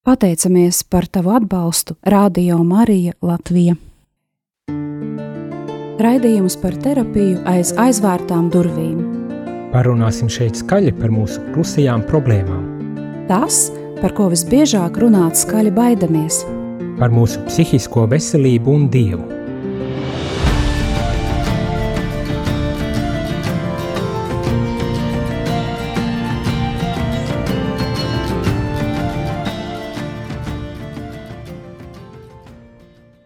Pateicamies 0.00 0.82
par 0.82 1.06
tavu 1.06 1.30
atbalstu 1.30 1.94
Radio 2.02 2.62
Marija 2.64 3.12
Latvija. 3.20 3.74
Raidījums 6.00 6.54
par 6.62 6.78
terapiju 6.80 7.42
aiz 7.44 7.74
aizvērtām 7.76 8.46
durvīm. 8.48 9.02
Parunāsim 9.74 10.30
šeit 10.32 10.56
skaļi 10.56 10.94
par 10.96 11.12
mūsu 11.12 11.42
klusajām 11.52 12.06
problēmām. 12.08 12.64
Tas, 13.28 13.66
par 14.00 14.16
ko 14.16 14.30
visbiežāk 14.32 14.96
runāt 15.04 15.36
skaļi 15.36 15.74
baidamies. 15.76 16.40
Par 16.96 17.12
mūsu 17.12 17.44
psihisko 17.50 18.06
veselību 18.08 18.72
un 18.72 18.88
Dievu. 18.88 19.39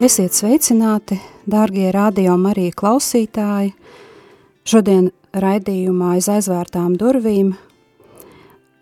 Esiet 0.04 0.34
sveicināti, 0.36 1.16
dārgie 1.48 1.86
radio 1.94 2.34
Marija 2.36 2.74
klausītāji! 2.76 3.70
Šodien 4.68 5.06
raidījumā 5.32 6.10
aiz 6.18 6.26
aizvērtām 6.28 6.98
durvīm 7.00 7.54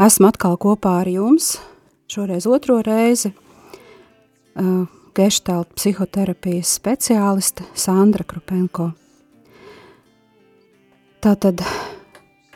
esmu 0.03 0.27
atkal 0.33 0.57
kopā 0.65 0.97
ar 1.05 1.11
jums, 1.13 1.53
šoreiz 2.11 2.49
otro 2.51 2.81
reizi, 2.83 3.31
uh, 3.37 4.81
geštālt 5.15 5.71
psihoterapijas 5.79 6.73
speciāliste 6.81 7.69
Sandra 7.79 8.27
Krupenko. 8.27 8.89
Tātad 11.23 11.63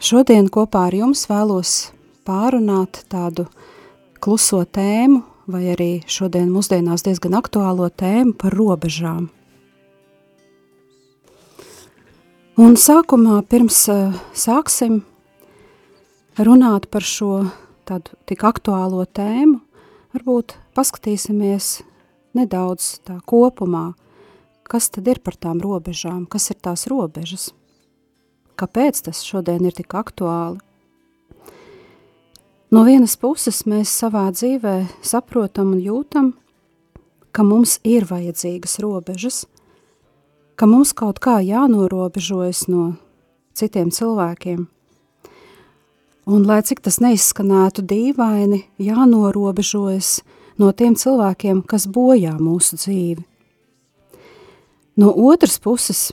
šodien 0.02 0.50
kopā 0.50 0.88
ar 0.88 0.98
jums 1.04 1.28
vēlos 1.30 1.76
pārunāt 2.26 3.04
tādu 3.14 3.46
kluso 4.18 4.64
tēmu, 4.66 5.22
vai 5.50 5.62
arī 5.72 5.90
šodien 6.10 6.50
mūsdienās 6.52 7.04
diezgan 7.06 7.36
aktuālo 7.38 7.88
tēmu 7.90 8.34
par 8.38 8.54
robežām. 8.56 9.28
Un 12.56 12.78
sākumā, 12.80 13.42
pirms 13.44 13.82
uh, 13.92 14.16
sāksim 14.32 15.02
runāt 16.40 16.88
par 16.88 17.04
šo 17.04 17.50
tādu 17.84 18.16
tik 18.28 18.46
aktuālo 18.48 19.04
tēmu, 19.04 19.60
varbūt 20.16 20.56
paskatīsimies 20.76 21.82
nedaudz 22.36 22.96
tā 23.04 23.18
kopumā, 23.28 23.90
kas 24.64 24.88
tad 24.92 25.08
ir 25.12 25.20
par 25.20 25.36
tām 25.36 25.60
robežām, 25.62 26.24
kas 26.24 26.50
ir 26.52 26.58
tās 26.64 26.86
robežas, 26.90 27.50
kāpēc 28.56 29.04
tas 29.04 29.20
šodien 29.24 29.68
ir 29.68 29.76
tik 29.76 29.94
aktuāli. 29.96 30.60
No 32.66 32.82
vienas 32.82 33.14
puses 33.14 33.60
mēs 33.62 33.92
savā 33.94 34.24
dzīvē 34.34 34.88
saprotam 34.98 35.76
un 35.76 35.82
jūtam, 35.84 36.32
ka 37.30 37.44
mums 37.46 37.76
ir 37.86 38.08
vajadzīgas 38.08 38.80
robežas, 38.82 39.44
ka 40.58 40.66
mums 40.66 40.90
kaut 40.90 41.20
kā 41.22 41.36
jānorobežojas 41.46 42.64
no 42.66 42.96
citiem 43.54 43.92
cilvēkiem. 43.94 44.66
Un, 46.26 46.42
lai 46.42 46.58
cik 46.66 46.82
tas 46.82 46.98
neizskanētu 46.98 47.86
dīvaini, 47.86 48.64
jānorobežojas 48.82 50.24
no 50.58 50.74
tiem 50.74 50.98
cilvēkiem, 50.98 51.62
kas 51.62 51.86
bojā 51.86 52.34
mūsu 52.34 52.82
dzīvi. 52.82 53.22
No 54.98 55.14
otras 55.14 55.60
puses, 55.62 56.08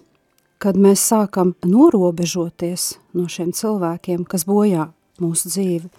kad 0.61 0.77
mēs 0.77 1.01
sākam 1.01 1.55
norobežoties 1.65 2.91
no 3.17 3.25
šiem 3.25 3.55
cilvēkiem, 3.57 4.27
kas 4.29 4.45
bojā 4.45 4.91
mūsu 5.17 5.49
dzīvi, 5.49 5.89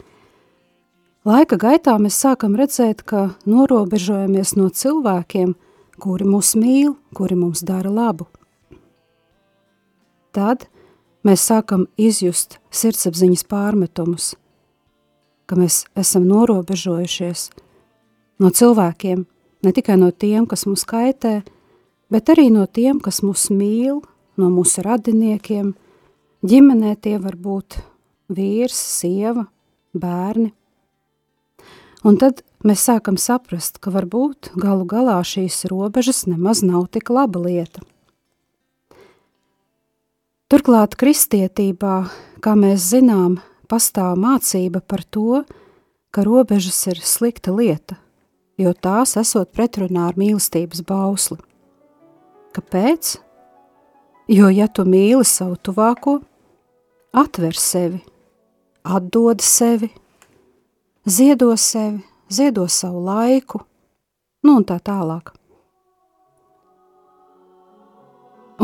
Laika 1.25 1.57
gaitā 1.57 1.95
mēs 1.97 2.19
sākam 2.21 2.53
redzēt, 2.53 2.99
ka 3.01 3.31
norobežojamies 3.49 4.51
no 4.59 4.67
cilvēkiem, 4.69 5.55
kuri 5.97 6.25
mūs 6.29 6.51
mīl, 6.61 6.99
kuri 7.17 7.39
mums 7.41 7.63
dara 7.65 7.89
labu. 7.89 8.27
Tad 10.37 10.67
mēs 11.25 11.47
sākam 11.49 11.87
izjust 11.97 12.59
sirdsapziņas 12.69 13.45
pārmetumus, 13.49 14.27
ka 15.49 15.57
mēs 15.57 15.87
esam 15.97 16.27
norobežojušies 16.29 17.47
no 18.45 18.51
cilvēkiem, 18.53 19.23
ne 19.65 19.73
tikai 19.73 19.97
no 19.97 20.11
tiem, 20.13 20.45
kas 20.45 20.67
mums 20.69 20.85
kaitē, 20.85 21.39
bet 22.13 22.35
arī 22.35 22.51
no 22.53 22.67
tiem, 22.69 23.01
kas 23.01 23.23
mūs 23.25 23.47
mīl, 23.49 24.03
no 24.37 24.51
mūsu 24.53 24.85
radiniekiem, 24.85 25.73
ģimenē 26.45 26.93
tie 27.01 27.17
var 27.17 27.41
būt 27.41 27.79
vīrs, 28.29 28.77
sieva, 28.77 29.47
bērni– 29.97 30.53
Un 32.05 32.19
tad 32.21 32.43
mēs 32.61 32.83
sākam 32.85 33.17
saprast, 33.17 33.79
ka 33.81 33.89
varbūt 33.95 34.53
galu 34.61 34.85
galā 34.85 35.17
šīs 35.25 35.63
robežas 35.71 36.27
nemaz 36.29 36.61
nav 36.61 36.91
tik 36.93 37.09
laba 37.09 37.41
lieta. 37.41 37.81
Turklāt 40.53 40.99
kristietībā, 41.01 41.95
kā 42.45 42.53
mēs 42.61 42.91
zinām, 42.93 43.39
pastāv 43.73 44.19
mācība 44.21 44.85
par 44.85 45.01
to, 45.09 45.41
ka 46.13 46.27
robežas 46.29 46.83
ir 46.93 47.01
slikta 47.01 47.55
lieta, 47.57 47.97
jo 48.61 48.75
tās 48.77 49.17
esot 49.17 49.55
pretrunā 49.57 50.11
ar 50.11 50.21
mīlestības 50.21 50.85
bausli. 50.85 51.41
Kāpēc? 52.55 53.17
Jo, 54.29 54.53
ja 54.53 54.69
tu 54.69 54.85
mīli 54.85 55.25
savu 55.25 55.57
tuvāko, 55.57 56.19
atver 57.17 57.57
sevi, 57.57 58.05
atdod 58.85 59.41
sevi, 59.41 59.89
ziedo 61.07 61.57
sevi, 61.57 62.01
ziedo 62.29 62.69
savu 62.69 63.05
laiku, 63.05 63.61
nu 64.43 64.57
un 64.59 64.65
tā 64.65 64.79
tālāk. 64.81 65.35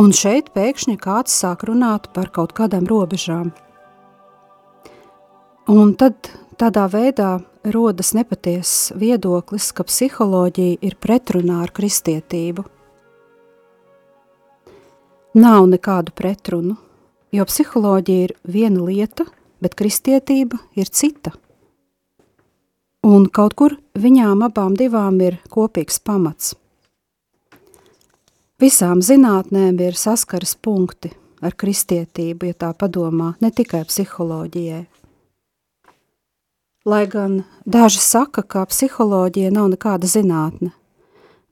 Un 0.01 0.15
šeit 0.17 0.53
pēkšņi 0.55 0.97
kāds 1.03 1.35
sāk 1.35 1.67
runāt 1.69 2.09
par 2.15 2.31
kaut 2.33 2.55
kādām 2.57 2.87
robežām. 2.89 3.51
Un 5.69 5.93
tad 5.99 6.31
tādā 6.57 6.87
veidā 6.89 7.41
rodas 7.65 8.15
nepatiess 8.17 8.95
viedoklis, 8.97 9.73
ka 9.77 9.85
psiholoģija 9.85 10.79
ir 10.81 10.97
pretrunā 10.97 11.61
ar 11.67 11.75
kristietību. 11.75 12.65
Nav 15.35 15.69
nekādu 15.71 16.15
pretrunu, 16.17 16.79
jo 17.35 17.45
psiholoģija 17.47 18.31
ir 18.31 18.35
viena 18.47 18.87
lieta, 18.87 19.29
bet 19.61 19.77
kristietība 19.79 20.59
ir 20.75 20.89
cita. 20.89 21.35
Un 23.07 23.31
kaut 23.33 23.55
kur 23.57 23.79
viņām 23.97 24.43
abām 24.45 24.75
divām 24.77 25.21
ir 25.25 25.39
kopīgs 25.49 25.97
pamats. 26.05 26.53
Visām 28.61 29.01
zinātnēm 29.01 29.79
ir 29.81 29.97
saskaras 29.97 30.53
punkti 30.53 31.09
ar 31.41 31.55
kristietību, 31.57 32.51
ja 32.51 32.57
tā 32.61 32.75
padomā, 32.77 33.33
ne 33.41 33.49
tikai 33.49 33.87
psiholoģijai. 33.89 34.83
Lai 36.85 37.07
gan 37.09 37.39
daži 37.65 38.03
saka, 38.05 38.43
ka 38.45 38.67
psiholoģija 38.69 39.53
nav 39.53 39.71
nekāda 39.73 40.09
zinātne, 40.09 40.75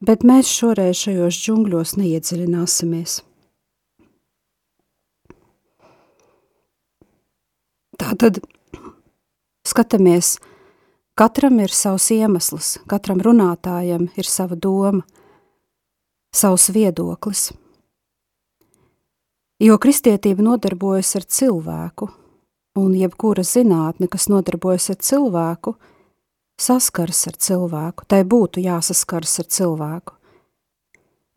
bet 0.05 0.25
mēs 0.29 0.53
šoreiz 0.53 1.01
šajos 1.01 1.41
džungļos 1.41 1.97
neiedziļināsimies. 2.01 3.23
Tātad 7.99 8.43
skatāmies, 9.65 10.37
Katram 11.19 11.57
ir 11.59 11.73
savs 11.75 12.13
iemesls, 12.15 12.77
katram 12.87 13.19
runātājam 13.19 14.05
ir 14.15 14.27
sava 14.31 14.55
doma, 14.55 15.03
savs 16.31 16.69
viedoklis. 16.71 17.49
Jo 19.59 19.81
kristietība 19.83 20.45
nodarbojas 20.47 21.17
ar 21.19 21.25
cilvēku, 21.27 22.07
un 22.79 22.93
jebkura 22.95 23.43
zinātne, 23.43 24.07
kas 24.07 24.29
nodarbojas 24.31 24.93
ar 24.95 25.01
cilvēku, 25.09 25.73
saskars 26.55 27.25
ar 27.33 27.41
cilvēku, 27.49 28.07
tai 28.07 28.23
būtu 28.23 28.63
jāsaskars 28.63 29.41
ar 29.43 29.49
cilvēku. 29.57 30.15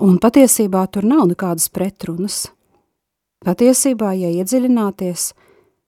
Un 0.05 0.21
patiesībā 0.21 0.83
tur 0.93 1.09
nav 1.09 1.25
nekādas 1.31 1.71
pretrunas. 1.73 2.51
Patiesībā, 3.41 4.13
ja 4.13 4.29
iedziļināties, 4.29 5.31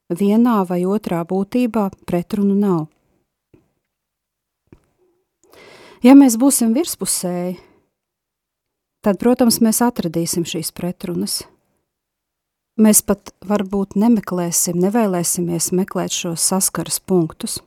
vienā 0.09 0.63
vai 0.65 0.81
otrā 0.89 1.21
būtībā 1.29 1.91
pretrunu 2.09 2.57
nav. 2.57 2.87
Ja 6.03 6.17
mēs 6.19 6.35
būsim 6.35 6.73
virspusēji, 6.75 7.55
tad, 9.07 9.19
protams, 9.21 9.61
mēs 9.63 9.79
atradīsim 9.85 10.43
šīs 10.43 10.73
pretrunas. 10.75 11.43
Mēs 12.75 12.99
pat 13.05 13.31
varbūt 13.47 13.95
nemeklēsim, 14.01 14.81
nevēlēsimies 14.83 15.69
meklēt 15.77 16.11
šos 16.11 16.43
saskaras 16.43 16.97
punktus. 16.99 17.61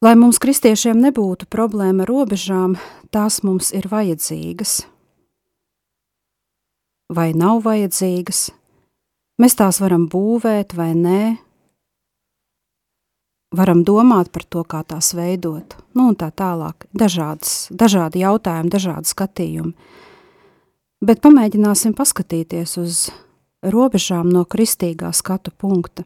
Lai 0.00 0.14
mums, 0.14 0.38
kristiešiem, 0.40 0.96
nebūtu 1.02 1.48
problēma 1.50 2.06
ar 2.06 2.08
robežām, 2.08 2.78
tās 3.10 3.42
mums 3.42 3.72
ir 3.74 3.90
vajadzīgas. 3.90 4.78
Vai 7.12 7.32
nav 7.36 7.64
vajadzīgas? 7.66 8.46
Mēs 9.42 9.58
tās 9.58 9.82
varam 9.82 10.06
būvēt 10.08 10.72
vai 10.78 10.92
nē, 10.96 11.22
varam 13.54 13.84
domāt 13.84 14.30
par 14.32 14.44
to, 14.44 14.64
kā 14.64 14.82
tās 14.84 15.12
veidot, 15.16 15.76
nu 15.96 16.10
un 16.12 16.18
tā 16.18 16.30
tālāk. 16.30 16.88
Dažādas, 16.92 17.68
dažādi 17.70 18.24
jautājumi, 18.24 18.72
dažādi 18.72 19.08
skatījumi. 19.08 19.72
Bet 21.00 21.22
pamēģināsim 21.22 21.94
paskatīties 21.94 22.76
uz 22.80 23.02
robežām 23.62 24.30
no 24.32 24.44
kristīgā 24.44 25.12
skatu 25.14 25.52
punkta. 25.54 26.04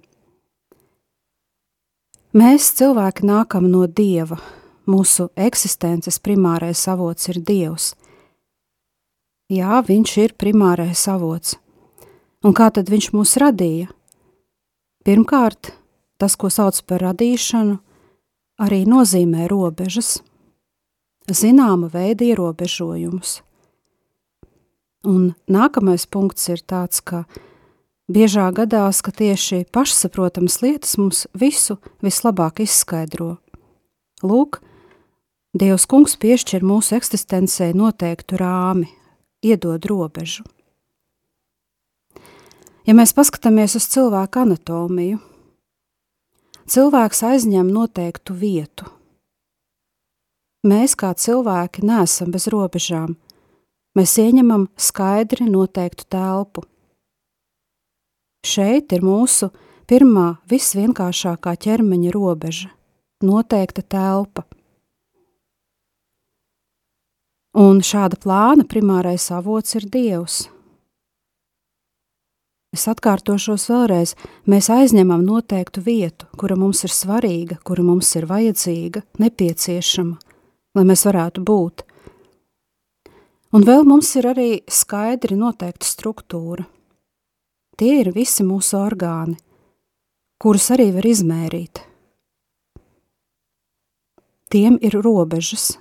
Mēs, 2.33 2.71
cilvēki, 2.79 3.27
nākam 3.29 3.69
no 3.73 3.87
Dieva. 3.87 4.39
Mūsu 4.89 5.29
eksistences 5.39 6.19
primārais 6.19 6.81
avots 6.89 7.29
ir 7.29 7.39
Dievs. 7.44 7.93
Jā, 9.53 9.83
Viņš 9.85 10.17
ir 10.19 10.33
primārais 10.41 11.05
avots. 11.12 11.59
Un 12.43 12.56
kā 12.56 12.71
tad 12.73 12.89
Viņš 12.91 13.12
mūs 13.12 13.37
radīja? 13.41 13.93
Pirmkārt, 15.05 15.75
tas, 16.23 16.37
ko 16.39 16.51
sauc 16.55 16.79
par 16.87 17.03
radīšanu, 17.03 17.81
arī 18.63 18.85
nozīmē 18.87 19.49
robežas, 19.51 20.21
zināma 21.27 21.91
veida 21.91 22.29
ierobežojumus. 22.31 23.41
Un 25.03 25.33
nākamais 25.51 26.07
punkts 26.07 26.47
ir 26.53 26.63
tāds, 26.63 27.03
ka 27.03 27.25
biežāk 28.07 28.61
gadās, 28.61 29.03
ka 29.03 29.11
tieši 29.11 29.65
pašsaprotamas 29.75 30.61
lietas 30.63 30.95
mums 31.01 31.25
visu 31.35 31.81
vislabāk 32.07 32.63
izskaidro. 32.63 33.41
Lūk, 34.23 34.61
Dievs 35.53 35.85
kungs 35.85 36.15
piešķir 36.17 36.63
mūsu 36.65 36.95
eksistencei 36.97 37.75
noteiktu 37.77 38.39
rāmi, 38.41 38.87
iedod 39.45 39.85
robežu. 39.85 40.47
Ja 42.89 42.95
mēs 42.97 43.13
paskatāmies 43.13 43.77
uz 43.77 43.85
cilvēku 43.93 44.47
anatomiju, 44.47 45.19
cilvēks 46.67 47.23
aizņem 47.26 47.70
noteiktu 47.73 48.35
vietu. 48.35 48.87
Mēs, 50.62 50.94
kā 50.94 51.11
cilvēki, 51.19 51.82
neesam 51.82 52.31
bez 52.31 52.47
robežām. 52.53 53.17
Mēs 53.99 54.14
ieņemam 54.23 54.69
skaidri 54.79 55.49
noteiktu 55.50 56.06
telpu. 56.09 56.62
Šeit 58.47 58.94
ir 58.94 59.03
mūsu 59.03 59.50
pirmā, 59.91 60.38
visvienkāršākā 60.50 61.56
ķermeņa 61.67 62.14
robeža- 62.14 62.70
noteikta 63.29 63.82
telpa. 63.82 64.44
Un 67.53 67.82
šāda 67.85 68.17
plāna 68.17 68.65
primārais 68.65 69.31
avots 69.31 69.75
ir 69.75 69.82
Dievs, 69.82 70.49
Es 72.73 72.87
atkārtošos 72.89 73.67
vēlreiz, 73.69 74.15
mēs 74.49 74.71
aizņemam 74.73 75.21
noteiktu 75.27 75.83
vietu, 75.85 76.25
kura 76.41 76.57
mums 76.57 76.81
ir 76.87 76.93
svarīga, 76.97 77.59
kura 77.69 77.85
mums 77.85 78.09
ir 78.17 78.25
vajadzīga, 78.31 79.03
nepieciešama, 79.21 80.17
lai 80.79 80.85
mēs 80.89 81.05
varētu 81.05 81.45
būt. 81.45 81.85
Un 83.53 83.69
vēl 83.69 83.85
mums 83.85 84.15
ir 84.17 84.31
arī 84.31 84.49
skaidri 84.73 85.37
noteikta 85.37 85.85
struktūra. 85.85 86.65
Tie 87.77 87.93
ir 88.01 88.09
visi 88.17 88.41
mūsu 88.41 88.81
orgāni, 88.81 89.37
kurus 90.41 90.73
arī 90.73 90.89
var 90.97 91.13
izmērīt. 91.13 91.85
Tiem 94.49 94.81
ir 94.81 94.97
robežas. 95.05 95.75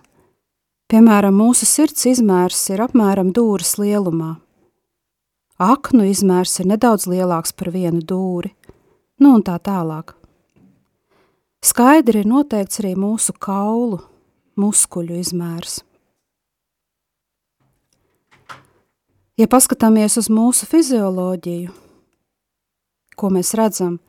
Piemēram, 0.91 1.39
mūsu 1.39 1.63
sirds 1.63 2.03
izmērs 2.11 2.65
ir 2.75 2.83
apmēram 2.83 3.31
dūras 3.31 3.77
lielumā 3.79 4.35
aknu 5.61 6.07
izmērs 6.09 6.57
ir 6.61 6.71
nedaudz 6.71 7.05
lielāks 7.09 7.53
par 7.53 7.69
vienu 7.73 8.01
dūri, 8.01 8.51
nu 9.21 9.35
un 9.37 9.45
tā 9.45 9.59
tālāk. 9.61 10.15
Skaidri 11.61 12.23
ir 12.23 12.29
noteikts 12.29 12.81
arī 12.81 12.95
mūsu 12.97 13.35
kaulu, 13.37 13.99
muskuļu 14.57 15.19
izmērs. 15.21 15.81
Ja 19.37 19.47
paskatāmies 19.49 20.17
uz 20.17 20.27
mūsu 20.33 20.67
fizioloģiju, 20.69 21.71
ko 23.17 23.29
mēs 23.33 23.53
redzam, 23.57 23.99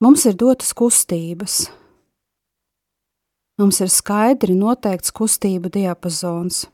mums 0.00 0.24
ir 0.28 0.36
dotas 0.36 0.72
kustības. 0.76 1.66
Mums 3.56 3.80
ir 3.80 3.88
skaidri 3.88 4.52
noteikts 4.56 5.12
kustību 5.16 5.70
diapazons. 5.72 6.66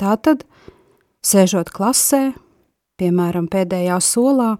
Tātad 0.00 0.42
Sēžot 1.20 1.68
klasē, 1.68 2.30
piemēram, 2.96 3.44
pēdējā 3.52 3.98
solā, 4.00 4.54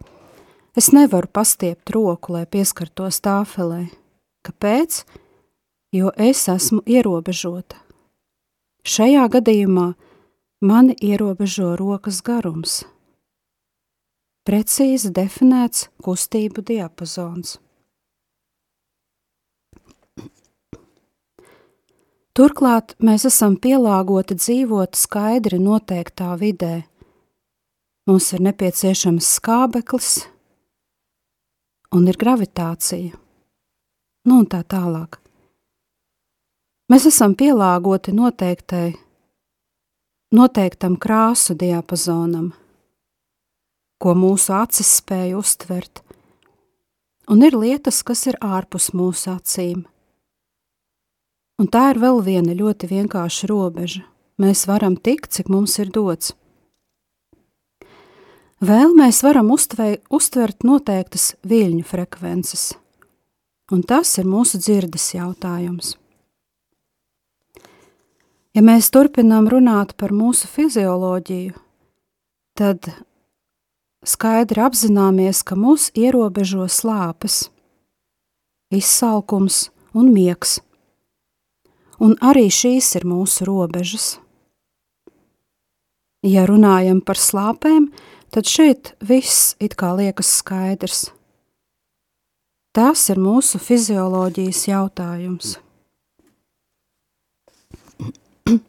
es 0.77 0.91
nevaru 0.93 1.31
pastiept 1.33 1.89
roku, 1.95 2.35
lai 2.37 2.45
pieskartos 2.45 3.23
tāfelē. 3.25 3.87
Kāpēc? 4.45 5.05
Jo 5.97 6.13
es 6.21 6.45
esmu 6.53 6.83
ierobežota. 6.85 7.81
Šajā 8.85 9.25
gadījumā 9.33 9.87
mani 10.61 10.95
ierobežo 11.01 11.73
rokas 11.81 12.21
garums. 12.25 12.83
Precīzi 14.45 15.11
definēts 15.17 15.89
kustību 16.05 16.65
diapazons. 16.69 17.57
Turklāt 22.31 22.93
mēs 23.03 23.25
esam 23.27 23.57
pielāgoti 23.59 24.37
dzīvot 24.39 24.95
skaidri 24.95 25.59
noteiktā 25.59 26.37
vidē. 26.39 26.85
Mums 28.07 28.29
ir 28.37 28.45
nepieciešams 28.47 29.33
skābeklis 29.41 30.13
un 31.91 32.07
ir 32.07 32.19
gravitācija, 32.21 33.19
nu 34.31 34.39
un 34.39 34.47
tā 34.47 34.63
tālāk. 34.63 35.19
Mēs 36.91 37.11
esam 37.11 37.35
pielāgoti 37.35 38.15
noteiktai, 38.15 38.95
noteiktam 40.31 40.97
krāsu 41.03 41.59
diapazonam, 41.59 42.53
ko 43.99 44.15
mūsu 44.15 44.55
acis 44.55 44.99
spēj 45.03 45.35
uztvert, 45.43 46.05
un 47.27 47.43
ir 47.43 47.59
lietas, 47.59 48.05
kas 48.07 48.29
ir 48.31 48.39
ārpus 48.39 48.93
mūsu 48.95 49.35
acīm 49.35 49.89
Un 51.61 51.69
tā 51.69 51.91
ir 51.93 51.99
vēl 52.01 52.23
viena 52.25 52.55
ļoti 52.57 52.89
vienkārša 52.89 53.49
robeža. 53.51 54.07
Mēs 54.41 54.65
varam 54.65 54.95
tikt, 54.97 55.35
cik 55.37 55.51
mums 55.53 55.75
ir 55.83 55.91
dots. 55.93 56.33
Vēl 58.65 58.95
mēs 58.97 59.21
varam 59.25 59.51
uztvei, 59.53 59.99
uztvert 60.09 60.65
noteiktas 60.65 61.35
viļņu 61.49 61.85
frekvences, 61.89 62.63
un 63.73 63.85
tas 63.85 64.13
ir 64.21 64.29
mūsu 64.29 64.61
dzirdes 64.61 65.07
jautājums. 65.15 65.95
Ja 68.57 68.65
mēs 68.65 68.89
turpinām 68.93 69.49
runāt 69.53 69.93
par 70.01 70.13
mūsu 70.17 70.49
fizioloģiju, 70.49 71.53
tad 72.57 72.89
skaidri 74.05 74.65
apzināmies, 74.65 75.45
ka 75.45 75.61
mūs 75.61 75.89
ierobežo 75.97 76.69
slāpes, 76.73 77.47
izsalkums 78.73 79.69
un 79.93 80.13
miegs 80.13 80.59
un 82.01 82.17
arī 82.25 82.49
šīs 82.53 82.95
ir 82.99 83.07
mūsu 83.09 83.47
robežas. 83.49 84.19
Ja 86.27 86.45
runājam 86.49 87.01
par 87.01 87.17
slāpēm, 87.17 87.89
tad 88.33 88.49
šeit 88.49 88.95
viss 89.01 89.55
it 89.61 89.77
kā 89.81 89.95
liekas 89.97 90.29
skaidrs. 90.41 91.09
Tas 92.77 93.09
ir 93.11 93.19
mūsu 93.19 93.59
fizioloģijas 93.63 94.69
jautājums. 94.71 95.57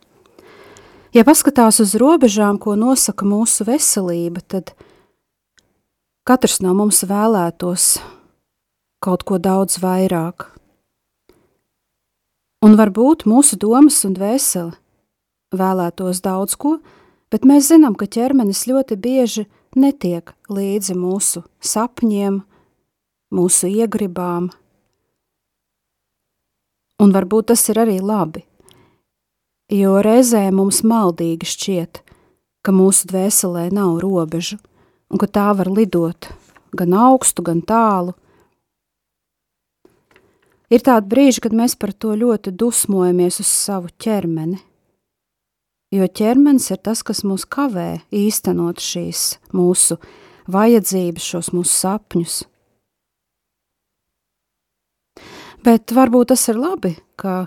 Ja 1.12 1.26
paskatās 1.28 1.82
uz 1.84 1.92
robežām, 2.00 2.56
ko 2.56 2.78
nosaka 2.80 3.28
mūsu 3.28 3.66
veselība, 3.68 4.40
tad 4.48 4.72
katrs 6.24 6.62
no 6.64 6.72
mums 6.72 7.04
vēlētos 7.04 7.98
kaut 9.04 9.26
ko 9.28 9.36
daudz 9.36 9.76
vairāk. 9.84 10.61
Un 12.62 12.76
varbūt 12.78 13.24
mūsu 13.26 13.58
domas 13.58 13.96
un 14.06 14.14
dvēsele 14.14 14.76
vēlētos 15.58 16.20
daudz 16.22 16.54
ko, 16.62 16.76
bet 17.34 17.48
mēs 17.48 17.72
zinām, 17.72 17.96
ka 17.98 18.06
ķermenis 18.06 18.68
ļoti 18.70 18.98
bieži 19.02 19.48
netiek 19.74 20.30
līdzi 20.46 20.94
mūsu 20.94 21.42
sapņiem, 21.58 22.38
mūsu 23.34 23.72
iegribām. 23.72 24.52
Un 27.02 27.16
varbūt 27.16 27.50
tas 27.50 27.66
ir 27.74 27.82
arī 27.82 27.98
labi, 27.98 28.44
jo 29.74 29.98
reizē 30.06 30.44
mums 30.54 30.84
maldīgi 30.86 31.50
šķiet, 31.50 32.04
ka 32.62 32.76
mūsu 32.78 33.10
dvēselē 33.10 33.72
nav 33.74 33.98
robežu 34.06 34.60
un 35.10 35.18
ka 35.18 35.26
tā 35.26 35.50
var 35.58 35.72
lidot 35.72 36.30
gan 36.78 36.94
augstu, 36.94 37.42
gan 37.42 37.66
tālu, 37.66 38.14
Ir 40.72 40.80
tādi 40.80 41.10
brīži, 41.12 41.42
kad 41.44 41.56
mēs 41.56 41.76
par 41.76 41.92
to 41.92 42.14
ļoti 42.16 42.54
dusmojamies 42.56 43.42
uz 43.44 43.50
savu 43.52 43.90
ķermeni. 44.00 44.62
Jo 45.92 46.08
ķermenis 46.08 46.70
ir 46.72 46.80
tas, 46.80 47.02
kas 47.04 47.26
mūs 47.28 47.44
kavē 47.44 48.06
īstenot 48.16 48.80
šīs 48.80 49.42
mūsu 49.52 49.98
vajadzības, 50.48 51.26
šos 51.34 51.52
mūsu 51.52 51.74
sapņus. 51.76 52.38
Bet 55.62 55.92
varbūt 55.94 56.32
tas 56.32 56.48
ir 56.50 56.58
labi, 56.58 56.96
ka 57.20 57.44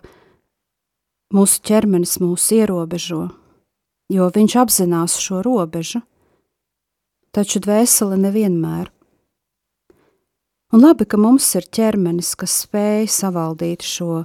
mūsu 1.34 1.64
ķermenis 1.64 2.18
mūs 2.22 2.44
ierobežo, 2.54 3.24
jo 4.12 4.28
viņš 4.36 4.58
apzinās 4.60 5.16
šo 5.24 5.40
robežu, 5.42 6.04
taču 7.34 7.64
dvēsele 7.64 8.20
nevienmēr. 8.20 8.93
Un 10.74 10.82
labi, 10.82 11.04
ka 11.06 11.14
mums 11.22 11.46
ir 11.54 11.68
ķermenis, 11.70 12.32
kas 12.34 12.50
spēj 12.64 13.04
savaldīt 13.14 13.84
šo 13.86 14.24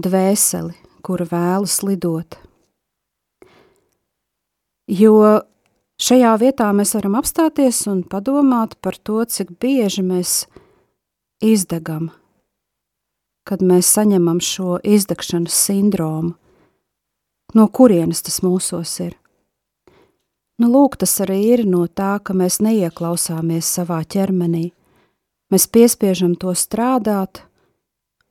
dvēseli, 0.00 0.72
kura 1.04 1.26
vēlas 1.28 1.82
lidot. 1.84 2.38
Jo 4.88 5.42
šajā 6.00 6.30
vietā 6.40 6.70
mēs 6.72 6.94
varam 6.96 7.18
apstāties 7.20 7.82
un 7.92 8.00
padomāt 8.08 8.78
par 8.80 8.96
to, 8.96 9.18
cik 9.28 9.52
bieži 9.60 10.06
mēs 10.06 10.46
izdegam, 11.44 12.08
kad 13.44 13.60
mēs 13.60 13.92
saņemam 13.98 14.40
šo 14.40 14.78
izdegšanas 14.80 15.60
sindromu. 15.68 16.38
No 17.52 17.68
kurienes 17.68 18.24
tas 18.24 18.40
mūsos 18.40 18.96
ir? 19.04 19.12
Nu, 20.56 20.72
lūk, 20.72 20.96
tas 20.96 21.20
arī 21.20 21.42
ir 21.52 21.66
no 21.68 21.84
tā, 21.84 22.16
ka 22.16 22.32
mēs 22.32 22.62
neieklausāmies 22.64 23.68
savā 23.76 24.00
ķermenī, 24.08 24.70
Mēs 25.48 25.64
piespiežam 25.72 26.34
to 26.36 26.52
strādāt, 26.52 27.40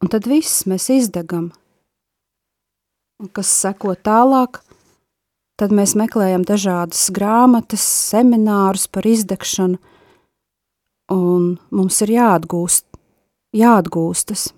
un 0.01 0.12
tad 0.13 0.27
viss 0.29 0.67
mēs 0.69 0.89
izdegam. 0.93 1.50
Un 3.17 3.31
kas 3.33 3.50
seko 3.50 3.95
tālāk, 3.97 4.59
tad 5.57 5.74
mēs 5.74 5.95
meklējam 5.97 6.45
dažādas 6.45 7.07
grāmatas, 7.09 7.81
seminārus 7.81 8.86
par 8.93 9.07
izdegšanu, 9.09 9.79
un 11.13 11.55
mums 11.74 11.97
ir 12.05 12.13
jāatgūst, 12.13 12.86
jāatgūstas. 13.57 14.51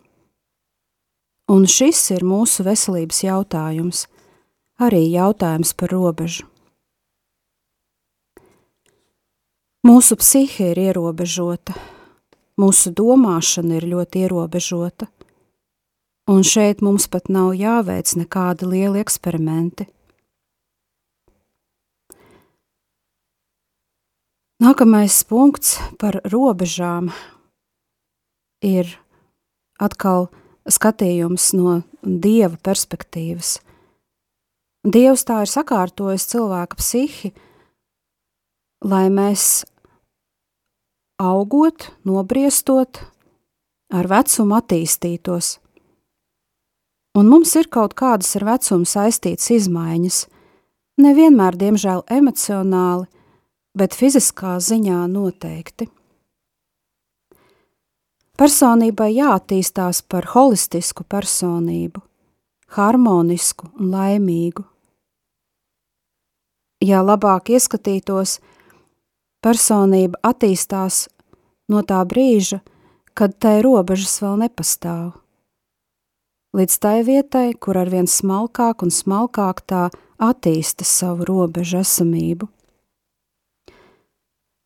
Un 1.50 1.64
šis 1.66 2.02
ir 2.14 2.28
mūsu 2.28 2.66
veselības 2.68 3.24
jautājums, 3.24 4.04
arī 4.84 5.06
jautājums 5.14 5.72
par 5.80 5.96
robežu. 5.96 6.44
Mūsu 9.88 10.20
psihe 10.20 10.74
ir 10.74 10.84
ierobežota, 10.90 11.74
Mūsu 12.60 12.92
domāšana 12.92 13.78
ir 13.80 13.88
ļoti 13.88 14.26
ierobežota, 14.26 15.08
un 16.28 16.44
šeit 16.44 16.84
mums 16.84 17.08
pat 17.08 17.30
nav 17.32 17.54
jāveic 17.56 18.12
nekādi 18.20 18.68
lieli 18.68 19.00
eksperimenti. 19.00 19.88
Nākamais 24.60 25.22
punkts 25.24 25.78
par 26.02 26.20
robežām 26.28 27.14
ir 28.60 28.92
atkal 29.80 30.28
skatījums 30.68 31.54
no 31.56 31.80
dieva 32.04 32.60
perspektīvas. 32.60 33.62
Dievs 34.84 35.24
tā 35.28 35.46
ir 35.46 35.52
sakārtojis 35.52 36.28
cilvēka 36.34 36.76
psihi, 36.80 37.32
lai 38.84 39.08
mēs 39.08 39.64
augot, 41.20 41.92
nobriestot, 42.08 43.02
ar 43.92 44.08
vecumu 44.08 44.56
attīstītos. 44.60 45.58
Un 47.20 47.28
mums 47.28 47.52
ir 47.60 47.68
kaut 47.68 47.96
kādas 48.00 48.32
ar 48.40 48.46
vecumu 48.54 48.88
saistītas 48.88 49.50
izmaiņas, 49.52 50.20
nevienmēr, 51.04 51.58
diemžēl, 51.60 52.06
emocionāli, 52.08 53.10
bet 53.76 53.98
fiziskā 53.98 54.58
ziņā 54.64 55.02
noteikti. 55.12 55.90
Personībai 58.40 59.10
jāattīstās 59.18 60.00
par 60.08 60.30
holistisku 60.32 61.04
personību, 61.04 62.00
harmonisku 62.78 63.68
un 63.76 63.90
laimīgu. 63.92 64.64
Ja 66.80 67.02
labāk 67.04 67.52
ieskatītos, 67.52 68.38
Personība 69.40 70.20
attīstās 70.26 71.08
no 71.72 71.82
tā 71.88 72.02
brīža, 72.04 72.60
kad 73.16 73.38
tai 73.40 73.60
robežas 73.64 74.18
vēl 74.24 74.36
nepastāv. 74.44 75.14
Līdz 76.56 76.76
tai 76.82 76.98
vietai, 77.06 77.54
kur 77.54 77.78
arvien 77.78 78.08
smalkāk 78.10 78.84
un 78.84 78.92
smalkāk 78.92 79.62
tā 79.70 79.88
attīsta 80.20 80.84
savu 80.84 81.28
robežu 81.30 81.80
esamību. 81.84 82.50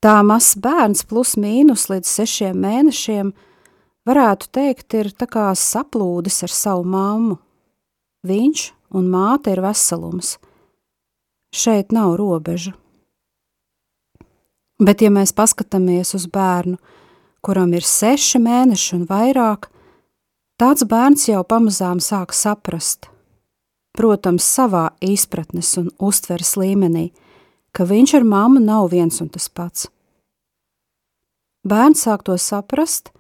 Tā 0.04 0.18
mazs 0.26 0.58
bērns 0.60 1.06
plus 1.08 1.38
mīnus 1.40 1.86
līdz 1.92 2.10
sešiem 2.10 2.58
mēnešiem 2.60 3.34
varētu 4.10 4.50
teikt 4.52 4.96
ir 5.00 5.12
tā 5.16 5.30
kā 5.32 5.48
saplūdis 5.56 6.44
ar 6.48 6.52
savu 6.52 6.88
mammu. 6.88 7.38
Viņš 8.28 8.66
un 9.00 9.10
māte 9.12 9.54
ir 9.54 9.62
veselums. 9.64 10.38
Šeit 11.54 11.92
nav 11.96 12.18
robežu. 12.20 12.74
Bet, 14.84 15.00
ja 15.00 15.12
mēs 15.14 15.32
paskatāmies 15.32 16.12
uz 16.18 16.26
bērnu, 16.28 16.76
kuram 17.44 17.72
ir 17.76 17.86
seši 17.88 18.42
mēneši 18.44 18.98
un 18.98 19.06
vairāk, 19.08 19.70
tāds 20.60 20.84
bērns 20.88 21.30
jau 21.30 21.44
pamazām 21.48 22.02
sāk 22.04 22.36
saprast, 22.36 23.08
protams, 23.96 24.44
savā 24.44 24.90
izpratnes 25.00 25.72
un 25.80 25.88
uztveres 26.04 26.56
līmenī, 26.60 27.12
ka 27.72 27.88
viņš 27.88 28.18
ar 28.20 28.28
mammu 28.28 28.64
nav 28.64 28.92
viens 28.92 29.22
un 29.24 29.32
tas 29.32 29.48
pats. 29.48 29.88
Bērns 31.64 32.04
sāk 32.04 32.26
to 32.28 32.36
saprast, 32.36 33.14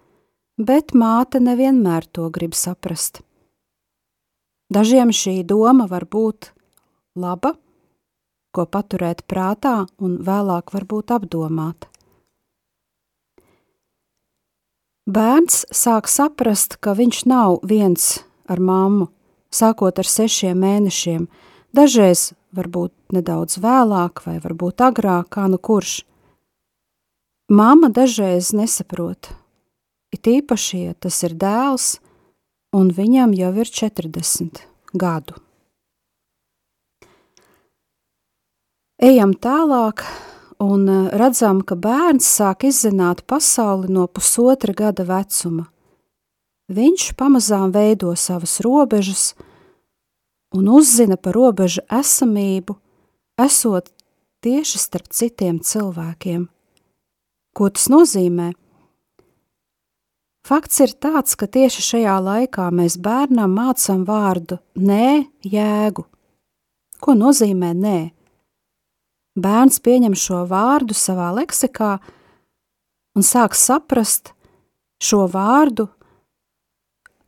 bet 0.59 0.91
māte 0.91 1.39
nevienmēr 1.39 2.09
to 2.11 2.27
grib 2.33 2.57
saprast. 2.59 3.21
Dažiem 4.73 5.13
šī 5.15 5.43
doma 5.47 5.87
var 5.87 6.03
būt 6.11 6.51
laba, 7.15 7.53
ko 8.53 8.67
paturēt 8.69 9.25
prātā 9.27 9.83
un 9.97 10.19
vēlāk 10.23 10.71
varbūt 10.75 11.11
apdomāt. 11.15 11.89
Bērns 15.03 15.65
sāk 15.75 16.07
saprast, 16.07 16.77
ka 16.79 16.93
viņš 16.95 17.25
nav 17.27 17.57
viens 17.67 18.23
ar 18.47 18.61
mammu, 18.63 19.09
sākot 19.51 19.99
ar 19.99 20.07
sešiem 20.07 20.61
mēnešiem, 20.63 21.25
dažreiz 21.75 22.31
varbūt 22.55 22.93
nedaudz 23.11 23.59
vēlāk 23.59 24.23
vai 24.23 24.37
varbūt 24.39 24.85
agrāk, 24.85 25.33
kā 25.35 25.49
nu 25.51 25.59
kurš. 25.59 26.05
Māma 27.51 27.91
dažreiz 27.91 28.53
nesaprot, 28.55 29.33
it 30.15 30.23
īpaši, 30.29 30.85
ja 30.87 30.95
tas 30.95 31.19
ir 31.27 31.35
dēls, 31.35 31.97
un 32.71 32.93
viņam 32.95 33.35
jau 33.35 33.51
ir 33.59 33.75
40 33.83 34.63
gadu. 34.95 35.42
Ejam 39.03 39.33
tālāk 39.35 39.99
un 40.63 40.85
eh, 40.87 41.07
redzam, 41.19 41.57
ka 41.67 41.75
bērns 41.75 42.23
sāk 42.37 42.63
izzināt 42.69 43.25
pasauli 43.27 43.89
no 43.91 44.05
pusotra 44.07 44.71
gada 44.71 45.03
vecuma. 45.03 45.65
Viņš 46.71 47.09
pamazām 47.19 47.73
veido 47.75 48.13
savas 48.15 48.61
robežas 48.63 49.33
un 50.55 50.71
uzzina 50.71 51.17
par 51.19 51.35
robežu 51.35 51.83
esamību, 51.91 52.77
esot 53.43 53.91
tieši 54.39 54.79
starp 54.85 55.11
citiem 55.11 55.59
cilvēkiem. 55.59 56.47
Ko 57.51 57.69
tas 57.75 57.91
nozīmē? 57.91 58.53
Fakts 60.47 60.79
ir 60.79 60.95
tāds, 60.95 61.35
ka 61.35 61.51
tieši 61.51 61.89
šajā 61.91 62.17
laikā 62.23 62.71
mēs 62.71 62.95
bērnam 63.03 63.51
mācām 63.51 64.07
vārdu 64.07 64.63
nē, 64.79 65.27
jēgu. 65.43 66.07
Ko 67.03 67.19
nozīmē 67.19 67.75
nē? 67.75 67.99
Bērns 69.35 69.79
pieņem 69.83 70.15
šo 70.17 70.43
vārdu 70.49 70.95
savā 70.97 71.31
leksikā 71.39 71.97
un 73.17 73.25
sāk 73.25 73.57
saprast 73.57 74.33
šo 75.03 75.25
vārdu 75.31 75.87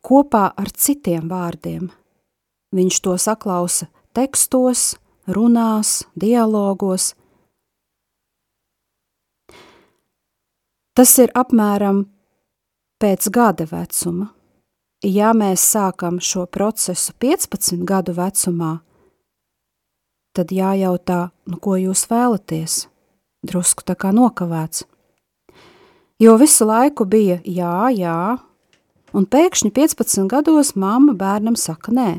kopā 0.05 0.51
ar 0.53 0.69
citiem 0.69 1.29
vārdiem. 1.29 1.89
Viņš 2.75 3.01
to 3.01 3.15
saklausa 3.17 3.87
tekstos, 4.15 4.95
runās, 5.27 6.03
dialogos. 6.15 7.13
Tas 10.95 11.11
ir 11.19 11.33
apmēram 11.35 12.05
pēc 13.01 13.27
gada 13.33 13.67
vecuma. 13.67 14.31
Ja 15.05 15.33
mēs 15.37 15.61
sākam 15.73 16.21
šo 16.23 16.45
procesu 16.47 17.13
15 17.21 17.83
gadu 17.85 18.15
vecumā, 18.15 18.79
tad 20.35 20.51
jājautā, 20.51 21.29
nu, 21.49 21.59
ko 21.61 21.77
jūs 21.79 22.05
vēlaties? 22.11 22.85
Drusku 23.45 23.85
tā 23.87 23.95
kā 23.99 24.11
nokavēts. 24.15 24.83
Jo 26.21 26.35
visu 26.39 26.67
laiku 26.67 27.05
bija 27.07 27.39
jā, 27.43 27.89
jā, 27.95 28.19
un 29.15 29.27
pēkšņi 29.27 29.71
15 29.75 30.29
gados 30.31 30.73
mamma 30.75 31.15
bērnam 31.17 31.57
saka 31.59 31.91
nē. 31.95 32.11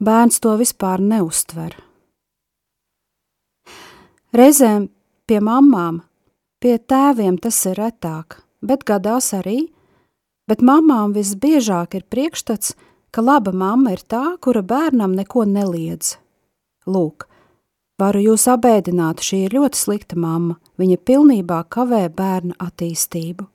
Bērns 0.00 0.40
to 0.40 0.54
vispār 0.56 1.02
neustver. 1.04 1.76
Reizēm 4.32 4.88
pie 5.28 5.42
mamām, 5.44 6.00
pie 6.62 6.78
tēviem 6.78 7.36
tas 7.42 7.58
ir 7.68 7.76
retāk, 7.80 8.40
bet 8.64 8.86
gadās 8.88 9.34
arī 9.36 9.66
bet 10.50 10.64
mamām 10.66 11.14
visbiežāk 11.14 11.94
ir 11.94 12.06
priekšstats, 12.10 12.74
ka 12.74 12.89
laba 13.18 13.50
mamma 13.50 13.96
ir 13.96 14.02
tā, 14.06 14.36
kura 14.38 14.62
bērnam 14.62 15.16
neko 15.18 15.42
neliedz. 15.44 16.14
Lūk, 16.86 17.26
varu 17.98 18.22
jūs 18.22 18.46
abēdināt, 18.50 19.22
šī 19.24 19.46
ir 19.48 19.56
ļoti 19.58 19.78
slikta 19.78 20.18
mamma, 20.18 20.60
viņa 20.78 20.98
pilnībā 21.04 21.64
kavē 21.68 22.06
bērna 22.14 22.54
attīstību. 22.62 23.48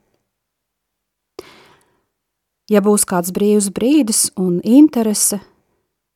Ja 2.68 2.82
būs 2.82 3.06
kāds 3.08 3.32
brīvs 3.32 3.70
brīdis 3.72 4.28
un 4.42 4.58
interese, 4.66 5.40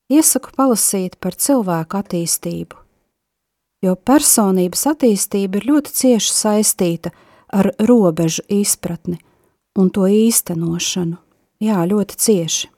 iesaku 0.10 0.52
palasīt 0.58 1.16
par 1.22 1.38
cilvēku 1.38 2.00
attīstību, 2.02 2.76
jo 3.86 3.96
personības 3.96 4.88
attīstība 4.90 5.62
ir 5.62 5.70
ļoti 5.70 5.94
cieši 6.02 6.34
saistīta 6.34 7.14
ar 7.54 7.72
robežu 7.80 8.44
izpratni 8.50 9.20
un 9.80 9.94
to 9.94 10.10
īstenošanu. 10.10 11.18
Jā, 11.64 11.80
ļoti 11.88 12.18
cieši. 12.20 12.70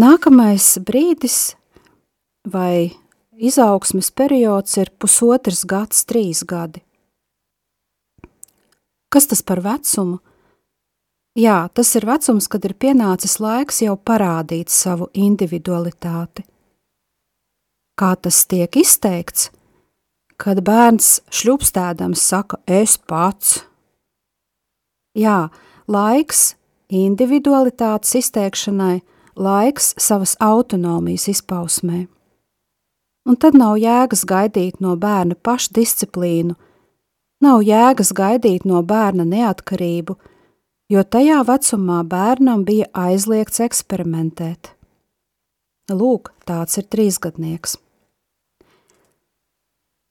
Nākamais 0.00 0.78
brīdis 0.86 1.56
vai 2.48 2.94
izaugsmes 3.36 4.08
periods 4.16 4.78
ir 4.80 4.88
pusotrs 4.96 5.66
gads, 5.68 6.06
trīs 6.08 6.40
gadi. 6.46 6.80
Kas 9.12 9.26
tas 9.28 9.42
par 9.44 9.60
vecumu? 9.60 10.20
Jā, 11.36 11.68
tas 11.74 11.90
ir 11.98 12.06
vecums, 12.08 12.48
kad 12.48 12.64
ir 12.64 12.76
pienācis 12.80 13.36
laiks 13.42 13.82
jau 13.84 13.98
parādīt 13.98 14.72
savu 14.72 15.10
individualitāti. 15.12 16.46
Kā 17.98 18.14
tas 18.16 18.40
tiek 18.48 18.80
izteikts? 18.80 19.50
Kad 20.40 20.62
bērns 20.64 21.18
šļupstēdams 21.28 22.24
saka, 22.32 22.62
es 22.64 22.96
pats. 22.96 23.58
Jā, 25.18 25.50
laiks 25.90 26.54
individualitātes 26.88 28.16
izteikšanai, 28.22 29.02
laiks 29.36 29.94
savas 29.98 30.36
autonomijas 30.40 31.28
izpausmē. 31.28 32.06
Un 33.28 33.36
tad 33.36 33.54
nav 33.54 33.76
jēgas 33.78 34.24
gaidīt 34.26 34.80
no 34.80 34.96
bērna 34.96 35.36
pašdisciplīnu, 35.36 36.56
nav 37.44 37.62
jēgas 37.64 38.14
gaidīt 38.16 38.66
no 38.68 38.82
bērna 38.82 39.26
neatkarību, 39.28 40.16
jo 40.90 41.04
tajā 41.04 41.42
vecumā 41.46 42.00
bērnam 42.08 42.64
bija 42.64 42.88
aizliegts 42.96 43.60
eksperimentēt. 43.62 44.74
Lūk, 45.90 46.32
tāds 46.46 46.78
ir 46.78 46.86
trīsgadnieks. 46.90 47.76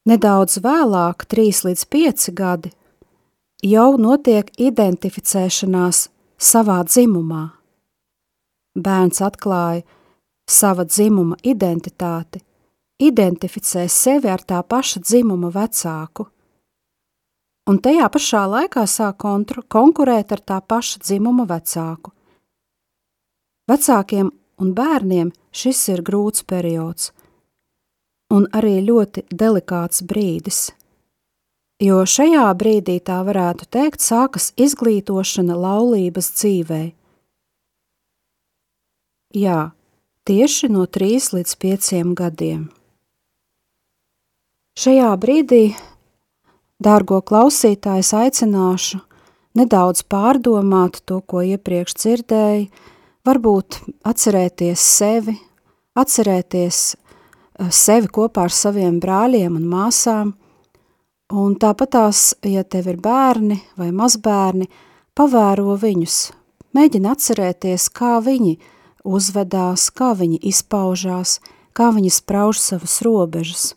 Nedaudz 0.10 0.58
vēlāk, 0.64 1.26
trīs 1.30 1.64
līdz 1.68 1.86
pieci 1.92 2.34
gadi, 2.34 2.72
jau 3.64 3.94
notiek 4.00 4.50
identificēšanās 4.58 6.08
savā 6.40 6.82
dzimumā. 6.88 7.59
Bērns 8.78 9.22
atklāja 9.26 9.86
sava 10.50 10.86
dzimuma 10.86 11.38
identitāti, 11.44 12.42
identificē 13.00 13.88
sevi 13.90 14.30
ar 14.30 14.44
tā 14.46 14.62
paša 14.64 15.02
dzimuma 15.06 15.50
vecāku 15.54 16.28
un 17.70 17.78
tajā 17.78 18.08
pašā 18.10 18.44
laikā 18.50 18.86
sāk 18.90 19.22
konkurēt 19.76 20.34
ar 20.34 20.42
tā 20.42 20.58
paša 20.62 21.04
dzimuma 21.06 21.46
vecāku. 21.50 22.12
Vecākiem 23.70 24.32
un 24.60 24.74
bērniem 24.74 25.30
šis 25.54 25.82
ir 25.94 26.02
grūts 26.06 26.46
periods, 26.50 27.12
un 28.34 28.48
arī 28.58 28.80
ļoti 28.88 29.28
delikāts 29.30 30.02
brīdis, 30.10 30.62
jo 31.86 32.02
šajā 32.16 32.48
brīdī 32.58 32.98
tā 33.06 33.22
varētu 33.28 33.70
teikt, 33.70 34.02
sākas 34.02 34.50
izglītošana 34.58 35.54
laulības 35.54 36.34
dzīvē. 36.40 36.84
Jā, 39.30 39.76
tieši 40.26 40.72
no 40.74 40.88
3 40.90 41.36
līdz 41.38 41.52
5 41.62 42.14
gadiem. 42.18 42.62
Šajā 44.74 45.10
brīdī 45.22 45.76
Dārgo 46.82 47.20
klausītājs 47.22 48.10
aicināšu 48.18 48.98
nedaudz 49.54 50.02
pārdomāt 50.10 51.04
to, 51.06 51.20
ko 51.22 51.44
iepriekš 51.46 51.94
dzirdēji, 52.00 52.72
varbūt 53.22 53.78
atcerēties 54.10 54.88
sevi, 54.98 55.36
atcerēties 55.94 56.80
eh, 56.96 57.70
sevi 57.70 58.10
kopā 58.10 58.48
ar 58.48 58.56
saviem 58.56 58.98
brāļiem 58.98 59.62
un 59.62 59.70
māsām, 59.70 60.34
un 61.30 61.54
tāpatās, 61.54 62.34
ja 62.42 62.66
tev 62.66 62.90
ir 62.96 62.98
bērni 62.98 63.60
vai 63.78 63.92
mazbērni, 63.94 64.66
pavēro 65.14 65.78
viņus, 65.78 66.18
mēģini 66.74 67.14
atcerēties, 67.14 67.92
kā 67.94 68.18
viņi 68.26 68.58
uzvedās, 69.04 69.90
kā 69.90 70.14
viņi 70.18 70.40
izpaužās, 70.52 71.40
kā 71.74 71.92
viņi 71.96 72.12
sprauž 72.14 72.62
savas 72.62 73.00
robežas. 73.06 73.74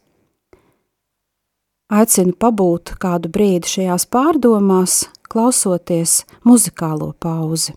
Aicinu 1.93 2.33
pabūt 2.33 2.95
kādu 3.03 3.29
brīdi 3.29 3.69
šajās 3.69 4.09
pārdomās, 4.09 5.03
klausoties 5.29 6.23
muzikālo 6.49 7.13
pauzi. 7.21 7.77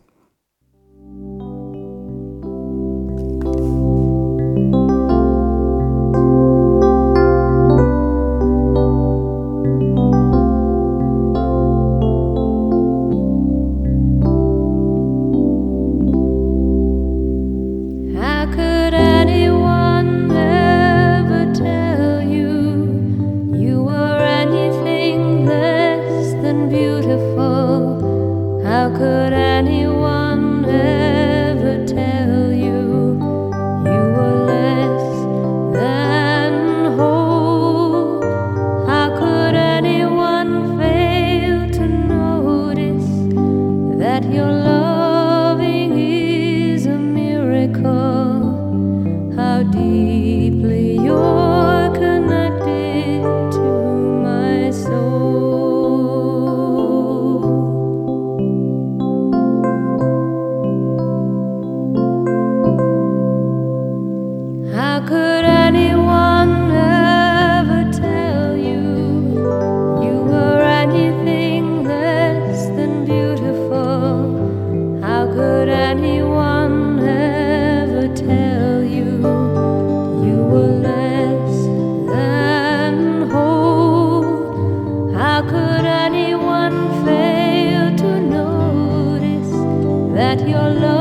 your 90.56 90.70
love. 90.80 90.95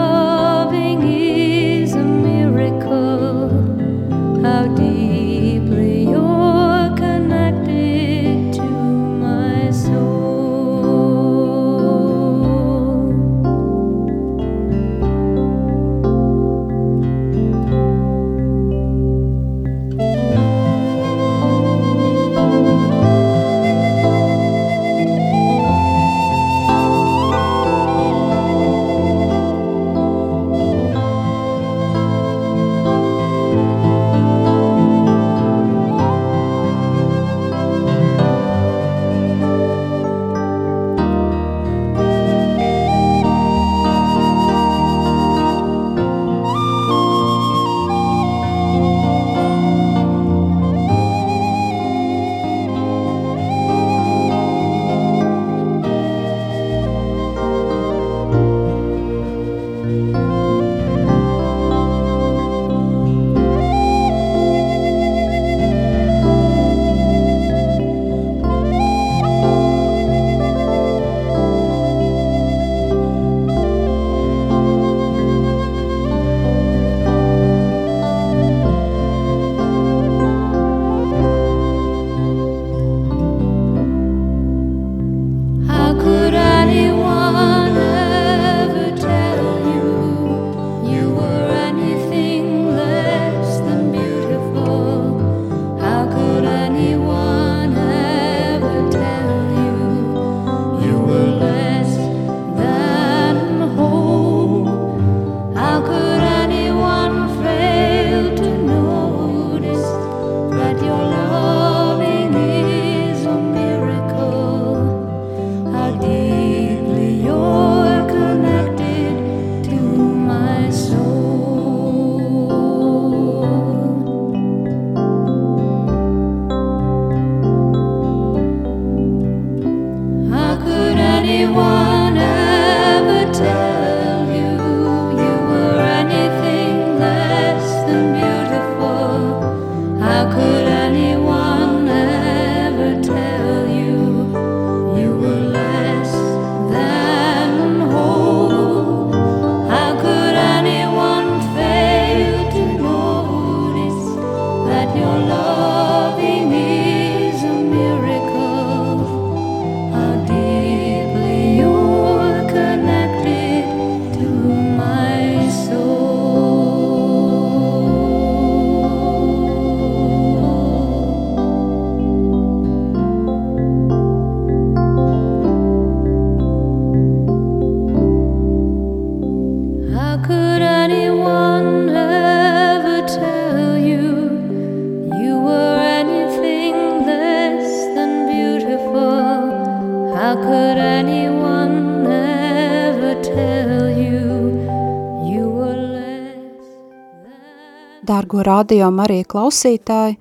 Dārgo 198.34 198.50
radio 198.50 198.88
arī 198.98 199.20
klausītāji, 199.22 200.16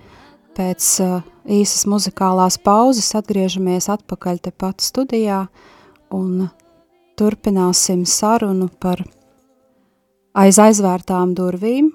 pēc 0.53 0.89
uh, 1.01 1.23
īsas 1.49 1.87
muzikālās 1.89 2.59
pauzes 2.61 3.07
atgriežamies 3.17 3.87
atpakaļ 3.89 4.37
tepat 4.37 4.85
studijā 4.85 5.47
un 6.13 6.43
turpināsim 7.17 8.03
sarunu 8.05 8.67
par 8.77 9.01
aiz 10.37 10.61
aizvērtām 10.61 11.33
durvīm, 11.33 11.89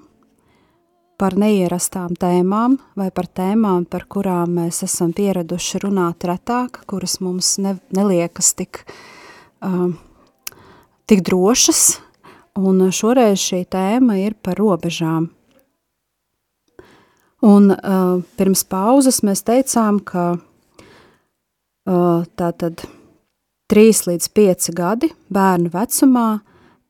par 1.15 1.39
neierastām 1.39 2.19
tēmām 2.19 2.75
vai 2.99 3.07
par 3.15 3.31
tēmām, 3.31 3.87
par 3.87 4.03
kurām 4.11 4.59
mēs 4.59 4.83
esam 4.83 5.15
pieraduši 5.15 5.85
runāt 5.87 6.27
retāk, 6.27 6.83
kuras 6.83 7.21
mums 7.23 7.55
ne, 7.63 7.77
neliekas 7.95 8.57
tik, 8.59 8.83
uh, 9.63 9.87
tik 11.07 11.23
drošas, 11.23 12.01
un 12.59 12.89
šoreiz 12.91 13.39
šī 13.39 13.63
tēma 13.71 14.19
ir 14.27 14.35
par 14.35 14.59
robežām. 14.59 15.38
Un 17.45 17.71
uh, 17.71 18.19
pirms 18.35 18.65
pauzes 18.67 19.21
mēs 19.23 19.45
teicām, 19.47 20.01
ka 20.03 20.33
uh, 20.35 22.25
tātad 22.35 22.83
3 23.71 24.03
līdz 24.09 24.27
5 24.35 24.71
gadi 24.75 25.11
bērnu 25.31 25.71
vecumā 25.71 26.41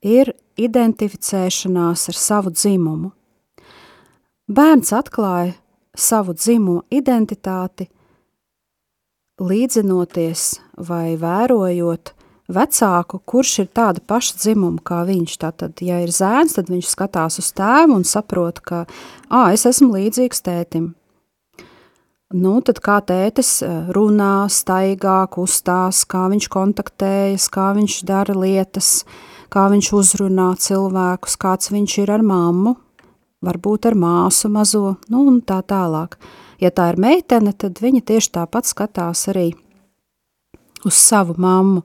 ir 0.01 0.33
identificēšanās 0.57 2.09
ar 2.09 2.17
savu 2.17 2.53
dzimumu. 2.55 3.11
Bērns 4.49 4.93
atklāja 4.97 5.53
savu 5.93 6.33
dzimumu 6.33 6.81
identitāti, 6.89 7.85
līdzinoties 9.39 10.55
vai 10.89 11.13
vērojot 11.19 12.13
vecāku, 12.53 13.19
kurš 13.25 13.53
ir 13.63 13.67
tāda 13.75 14.01
paša 14.05 14.37
dzimuma 14.41 14.81
kā 14.85 15.03
viņš. 15.07 15.35
Tātad, 15.41 15.81
ja 15.85 15.99
ir 16.03 16.13
zēns, 16.13 16.57
tad 16.57 16.71
viņš 16.71 16.89
skatās 16.89 17.39
uz 17.41 17.51
tēvu 17.57 17.99
un 17.99 18.05
saprot, 18.07 18.61
ka, 18.65 18.85
ā, 19.29 19.49
es 19.53 19.67
esmu 19.69 19.93
līdzīgs 19.95 20.43
tētim. 20.45 20.93
Nu, 22.29 22.59
tad 22.61 22.77
kā 22.85 22.99
tētis 23.01 23.63
runā, 23.95 24.45
staigā, 24.53 25.23
kustās, 25.33 26.03
kā 26.05 26.27
viņš 26.29 26.49
kontaktējas, 26.53 27.47
kā 27.49 27.71
viņš 27.73 28.03
dara 28.05 28.35
lietas, 28.37 28.91
kā 29.49 29.65
viņš 29.73 29.89
uzrunā 29.97 30.51
cilvēkus, 30.61 31.39
kāds 31.41 31.71
viņš 31.73 31.95
ir 32.03 32.13
ar 32.13 32.21
mammu, 32.21 32.75
varbūt 33.41 33.89
ar 33.89 33.97
māsu 33.97 34.51
mazo, 34.53 34.99
nu 35.09 35.25
un 35.31 35.41
tā 35.41 35.63
tālāk. 35.65 36.19
Ja 36.61 36.69
tā 36.69 36.91
ir 36.91 36.99
meitene, 37.01 37.55
tad 37.57 37.81
viņa 37.81 38.03
tieši 38.11 38.33
tāpat 38.35 38.69
skatās 38.69 39.25
arī 39.31 39.47
uz 40.85 40.99
savu 40.99 41.33
mammu 41.39 41.81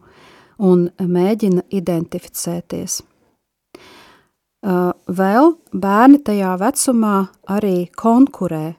un 0.58 0.88
mēģina 0.98 1.64
identificēties. 1.74 3.02
Vēl 4.64 5.50
bērni 5.72 6.20
tajā 6.24 6.54
vecumā 6.60 7.16
arī 7.52 7.90
konkurē 8.00 8.74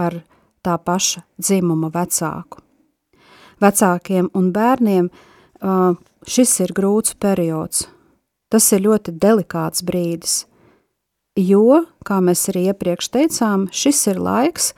ar 0.00 0.22
tā 0.64 0.76
paša 0.80 1.22
dzimuma 1.36 1.90
vecāku. 1.92 2.62
Vecākiem 3.60 4.30
un 4.36 4.50
bērniem 4.52 5.10
šis 6.26 6.60
ir 6.64 6.72
grūts 6.76 7.16
periods. 7.20 7.86
Tas 8.52 8.68
ir 8.72 8.84
ļoti 8.84 9.16
delikāts 9.18 9.82
brīdis, 9.82 10.44
jo, 11.36 11.82
kā 12.06 12.20
mēs 12.22 12.46
arī 12.52 12.68
iepriekš 12.70 13.08
teicām, 13.16 13.66
šis 13.74 14.04
ir 14.12 14.20
laiks, 14.22 14.70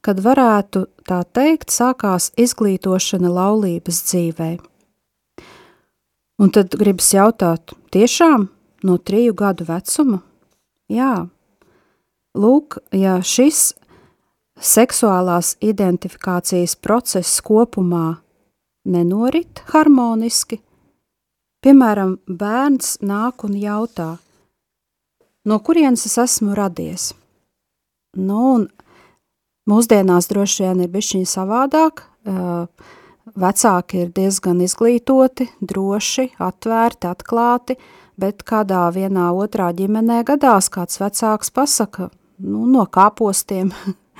kad 0.00 0.20
varētu 0.22 0.84
tā 1.08 1.24
teikt 1.34 1.74
sākās 1.74 2.30
izglītošana 2.38 3.26
laulības 3.26 3.98
dzīvēm. 4.06 4.60
Un 6.36 6.52
tad 6.52 6.74
gribas 6.76 7.08
jautāt, 7.14 7.72
tiešām 7.94 8.50
no 8.84 8.98
triju 9.00 9.32
gadu 9.36 9.64
vecuma? 9.68 10.20
Jā, 10.92 11.26
lūk, 12.36 12.76
ja 12.92 13.16
šis 13.24 13.70
seksuālās 14.60 15.54
identifikācijas 15.64 16.76
process 16.76 17.40
kopumā 17.44 18.18
nenorit 18.84 19.62
harmoniski, 19.72 20.60
piemēram, 21.64 22.18
bērns 22.28 22.98
nāk 23.00 23.46
un 23.48 23.56
jautā, 23.56 24.10
no 25.48 25.58
kurienes 25.64 26.04
es 26.06 26.18
esmu 26.20 26.52
radies? 26.58 27.14
Nu, 28.16 28.42
un 28.58 28.68
mūsdienās 29.68 30.28
droši 30.28 30.68
vien 30.68 30.84
ir 30.84 30.92
bišķiņa 30.92 31.32
savādāk, 31.32 32.04
uh, 32.28 32.68
Vecāki 33.36 34.06
ir 34.06 34.12
diezgan 34.16 34.62
izglītoti, 34.64 35.50
droši, 35.60 36.30
atvērti, 36.40 37.08
atklāti, 37.10 37.76
bet 38.16 38.40
kādā 38.48 38.86
vienā 38.94 39.28
otrā 39.36 39.68
ģimenē 39.76 40.22
gadās 40.24 40.70
kāds 40.72 41.00
vecāks 41.02 41.52
pasaka, 41.52 42.08
nu, 42.40 42.64
no 42.72 42.86
kāpostiem, 42.88 43.74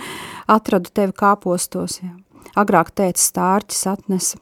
atradu 0.56 0.92
tevi 0.92 1.16
kāpostos, 1.16 2.00
jā. 2.04 2.12
Agrāk 2.56 2.92
teica 2.96 3.20
stārķis 3.20 3.82
atnesa. 3.90 4.38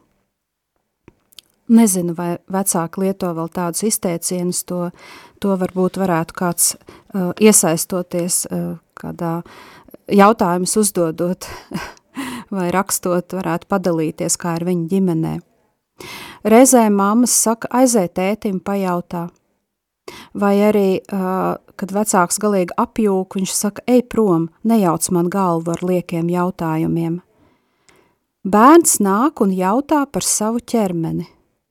Nezinu, 1.75 2.13
vai 2.15 2.37
vecāki 2.53 3.01
lieto 3.01 3.31
vēl 3.35 3.49
tādus 3.55 3.87
izteicienus, 3.89 4.67
to, 4.69 4.91
to 5.41 5.55
varbūt 5.59 5.97
varētu 6.03 6.37
kāds 6.37 6.75
uh, 6.75 7.33
iesaistoties 7.41 8.45
uh, 8.51 8.75
kādā 8.99 9.39
jautājumus 10.13 10.77
uzdodot 10.83 11.49
vai 12.55 12.71
rakstot, 12.75 13.35
varētu 13.37 13.69
padalīties, 13.71 14.38
kā 14.40 14.57
ir 14.59 14.67
viņa 14.69 14.88
ģimenē. 14.93 15.35
Reizē 16.45 16.88
mammas 16.90 17.35
saka, 17.35 17.71
aiziet 17.71 18.17
tētim 18.19 18.59
pajautā, 18.61 19.29
vai 20.35 20.55
arī, 20.67 20.88
kad 21.09 21.95
vecāks 21.95 22.40
galīgi 22.43 22.77
apjūk, 22.81 23.38
viņš 23.38 23.55
saka, 23.55 23.85
ej 23.88 24.03
prom, 24.11 24.49
nejauc 24.67 25.09
man 25.14 25.31
galvu 25.33 25.73
ar 25.75 25.85
liekiem 25.87 26.29
jautājumiem. 26.33 27.21
Bērns 28.45 28.99
nāk 29.01 29.40
un 29.40 29.55
jautā 29.57 30.03
par 30.05 30.27
savu 30.27 30.61
ķermeni, 30.61 31.25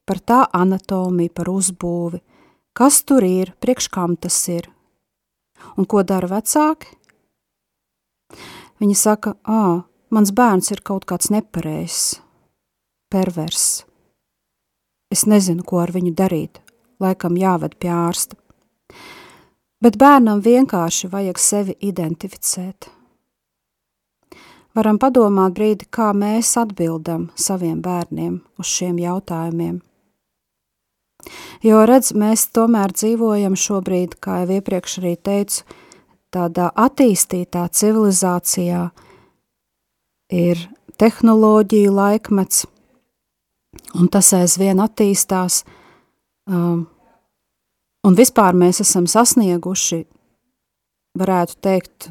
par 0.10 0.18
tā 0.20 0.42
anatomiju, 0.58 1.30
par 1.30 1.52
uzbūvi, 1.54 2.24
kas 2.74 3.04
tur 3.06 3.22
ir, 3.28 3.54
priekš 3.62 3.92
kam 3.94 4.16
tas 4.18 4.40
ir. 4.50 4.72
Un 5.78 5.86
ko 5.86 6.02
dara 6.02 6.28
vecāki? 6.32 6.90
Viņi 8.82 8.96
saka, 8.98 9.36
ā, 9.46 9.84
Mans 10.14 10.30
bērns 10.30 10.70
ir 10.70 10.84
kaut 10.86 11.08
kāds 11.10 11.32
nepareizs, 11.34 12.20
pervers. 13.10 13.84
Es 15.10 15.24
nezinu, 15.26 15.64
ko 15.66 15.80
ar 15.82 15.90
viņu 15.96 16.12
darīt, 16.14 16.60
laikam 17.02 17.34
jāved 17.40 17.80
pie 17.82 17.90
ārsta. 17.90 18.38
Bet 19.82 19.98
bērnam 19.98 20.44
vienkārši 20.46 21.10
vajag 21.10 21.40
sevi 21.42 21.74
identificēt. 21.82 22.92
Varam 24.78 25.00
padomāt 25.02 25.56
brīdi, 25.58 25.88
kā 25.90 26.12
mēs 26.18 26.52
atbildam 26.62 27.32
saviem 27.34 27.82
bērniem 27.82 28.36
uz 28.62 28.70
šiem 28.70 29.00
jautājumiem. 29.02 29.80
Jo, 31.66 31.80
redz, 31.90 32.12
mēs 32.14 32.52
tomēr 32.54 32.94
dzīvojam 32.94 33.58
šobrīd, 33.58 34.20
kā 34.22 34.44
jau 34.44 34.60
iepriekš 34.60 35.00
arī 35.02 35.16
teicu, 35.18 35.66
tādā 36.34 36.70
attīstītā 36.86 37.66
civilizācijā, 37.74 38.84
ir 40.34 40.60
tehnoloģija 40.98 41.92
laikmets, 41.94 42.66
un 43.98 44.10
tas 44.12 44.32
aizvien 44.38 44.82
attīstās, 44.82 45.62
um, 46.50 46.86
un 48.04 48.18
vispār 48.18 48.58
mēs 48.58 48.82
esam 48.84 49.08
sasnieguši, 49.10 50.04
varētu 51.20 51.58
teikt, 51.62 52.10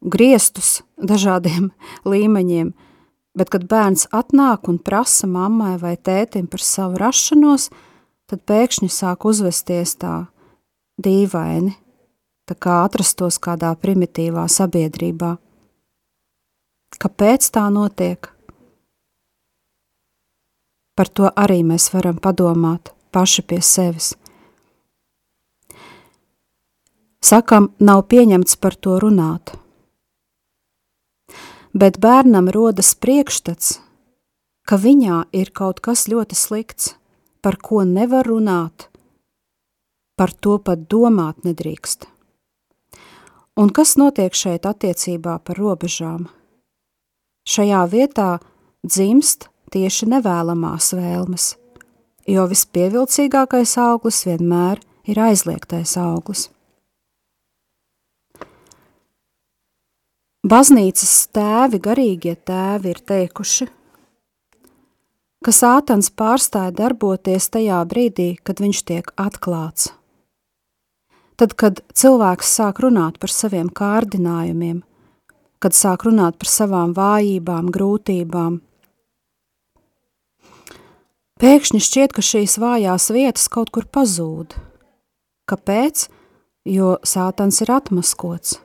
griestus 0.00 0.80
dažādiem 0.96 1.70
līmeņiem, 2.12 2.72
bet 3.36 3.52
kad 3.52 3.66
bērns 3.70 4.08
atnāk 4.14 4.70
un 4.70 4.80
prasa 4.82 5.28
mammai 5.30 5.76
vai 5.82 5.96
tētim 5.96 6.48
par 6.50 6.62
savu 6.64 7.00
rašanos, 7.00 7.68
tad 8.30 8.42
pēkšņi 8.46 8.90
sāk 8.94 9.26
uzvesties 9.26 9.96
tā 10.00 10.14
dīvaini, 11.02 11.74
tā 12.46 12.56
kā 12.58 12.82
atrastos 12.86 13.38
kādā 13.42 13.72
primitīvā 13.78 14.46
sabiedrībā. 14.50 15.36
Kāpēc 16.98 17.46
tā 17.54 17.68
notiek? 17.70 18.26
Par 20.98 21.08
to 21.08 21.30
arī 21.30 21.62
mēs 21.64 21.92
varam 21.94 22.18
padomāt 22.18 22.90
paši 23.14 23.42
pie 23.46 23.60
sevis. 23.62 24.14
Sakam, 27.20 27.70
nav 27.78 28.06
pieņemts 28.10 28.56
par 28.56 28.74
to 28.74 28.96
runāt. 29.02 29.52
Bet 31.76 32.00
bērnam 32.02 32.48
rodas 32.50 32.94
priekšstats, 32.98 33.76
ka 34.66 34.78
viņā 34.80 35.26
ir 35.36 35.52
kaut 35.54 35.82
kas 35.84 36.08
ļoti 36.10 36.34
slikts, 36.34 36.94
par 37.44 37.60
ko 37.60 37.84
nevar 37.84 38.26
runāt, 38.26 38.88
par 40.16 40.32
to 40.32 40.58
pat 40.58 40.88
domāt 40.90 41.44
nedrīkst. 41.46 42.08
Un 43.60 43.70
kas 43.70 43.96
notiek 44.00 44.34
šeit 44.34 44.66
attiecībā 44.66 45.38
par 45.44 45.60
robežām? 45.60 46.28
Šajā 47.50 47.80
vietā 47.90 48.30
dzimst 48.86 49.48
tieši 49.74 50.06
nevēlamās 50.12 50.92
vēlmes, 50.94 51.46
jo 52.30 52.46
vispievilcīgākais 52.50 53.74
auglis 53.82 54.22
vienmēr 54.28 54.78
ir 55.10 55.18
aizliegtais 55.18 55.96
auglis. 55.98 56.46
Baznīcas 60.46 61.14
tēvi, 61.34 61.80
garīgie 61.84 62.32
tēvi 62.48 62.94
ir 62.94 63.00
teikuši, 63.10 63.66
ka 65.44 65.52
sātans 65.52 66.08
pārstāja 66.16 66.72
darboties 66.78 67.50
tajā 67.52 67.80
brīdī, 67.90 68.30
kad 68.44 68.62
viņš 68.62 68.84
tiek 68.88 69.10
atklāts. 69.20 69.90
Tad, 71.40 71.56
kad 71.56 71.82
cilvēks 71.96 72.54
sāk 72.56 72.80
runāt 72.84 73.18
par 73.20 73.32
saviem 73.32 73.68
kārdinājumiem, 73.72 74.80
kad 75.60 75.76
sāk 75.76 76.06
runāt 76.08 76.38
par 76.40 76.48
savām 76.48 76.94
vājībām, 76.96 77.68
grūtībām, 77.74 78.60
pēkšņi 81.40 81.80
šķiet, 81.84 82.16
ka 82.16 82.24
šīs 82.24 82.56
vājās 82.60 83.10
vietas 83.12 83.48
kaut 83.52 83.72
kur 83.74 83.86
pazūd. 83.88 84.56
Kāpēc? 85.50 86.08
Jo 86.68 86.98
sātans 87.08 87.62
ir 87.64 87.70
atmaskots. 87.72 88.58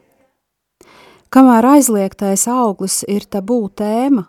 Kamēr 1.32 1.66
aizliegtais 1.76 2.46
auglis 2.52 3.02
ir 3.12 3.24
tabū 3.32 3.66
tēma, 3.76 4.26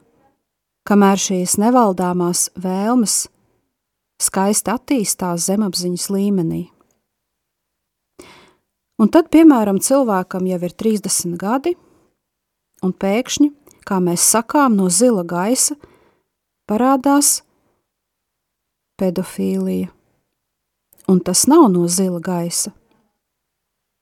kamēr 0.87 1.21
šīs 1.21 1.59
nevaldāmās 1.63 2.49
vēlmes 2.59 3.27
skaisti 4.23 4.73
attīstās 4.73 5.47
zemapziņas 5.51 6.07
līmenī. 6.15 6.63
Un 8.97 9.11
tad, 9.13 9.29
piemēram, 9.35 9.83
cilvēkam 9.83 10.47
jau 10.49 10.61
ir 10.65 10.73
30 10.73 11.37
gadi, 11.37 11.75
un 12.87 12.95
pēkšņi, 12.95 13.51
kā 13.87 14.01
mēs 14.03 14.25
sakām, 14.33 14.77
no 14.79 14.89
zila 14.91 15.25
gaisa 15.27 15.77
parādās 16.67 17.41
pedofīlija. 18.99 19.93
Un 21.07 21.21
tas 21.23 21.47
nav 21.47 21.69
no 21.71 21.87
zila 21.87 22.19
gaisa. 22.21 22.73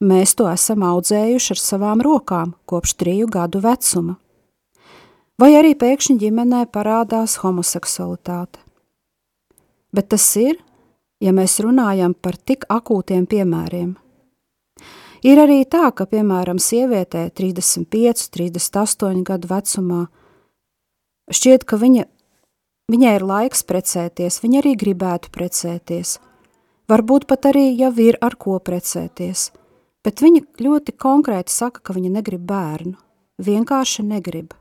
Mēs 0.05 0.35
to 0.37 0.47
esam 0.51 0.85
audzējuši 0.85 1.53
ar 1.55 1.61
savām 1.61 2.03
rokām 2.05 2.55
kopš 2.69 2.97
triju 3.01 3.29
gadu 3.31 3.61
vecuma. 3.65 4.17
Vai 5.41 5.55
arī 5.59 5.75
pēkšņi 5.79 6.17
ģimenē 6.21 6.65
parādās 6.73 7.39
homoseksualitāte. 7.43 8.61
Bet 9.95 10.11
tas 10.15 10.27
ir, 10.39 10.59
ja 11.23 11.33
mēs 11.35 11.59
runājam 11.63 12.15
par 12.15 12.37
tik 12.37 12.67
akūtiem 12.71 13.27
piemēriem. 13.31 13.95
Ir 15.25 15.41
arī 15.41 15.63
tā, 15.65 15.89
ka, 15.97 16.05
piemēram, 16.05 16.61
sievietē 16.61 17.31
35, 17.33 18.29
38 18.35 19.25
gadu 19.25 19.49
vecumā 19.49 20.03
šķiet, 21.33 21.65
ka 21.65 21.81
viņa, 21.81 22.05
viņai 22.93 23.17
ir 23.17 23.25
laiks 23.25 23.65
precēties, 23.65 24.43
viņa 24.45 24.61
arī 24.61 24.77
gribētu 24.85 25.33
precēties. 25.33 26.19
Varbūt 26.93 27.25
pat 27.31 27.49
arī 27.55 27.71
jau 27.73 27.95
ir 28.05 28.21
ar 28.21 28.37
ko 28.37 28.61
precēties– 28.61 29.51
bet 30.05 30.21
viņa 30.21 30.45
ļoti 30.61 30.95
konkrēti 31.01 31.53
saka, 31.53 31.81
ka 31.81 31.97
viņa 31.97 32.13
negrib 32.19 32.45
bērnu, 32.49 32.95
vienkārši 33.43 34.05
negrib. 34.07 34.53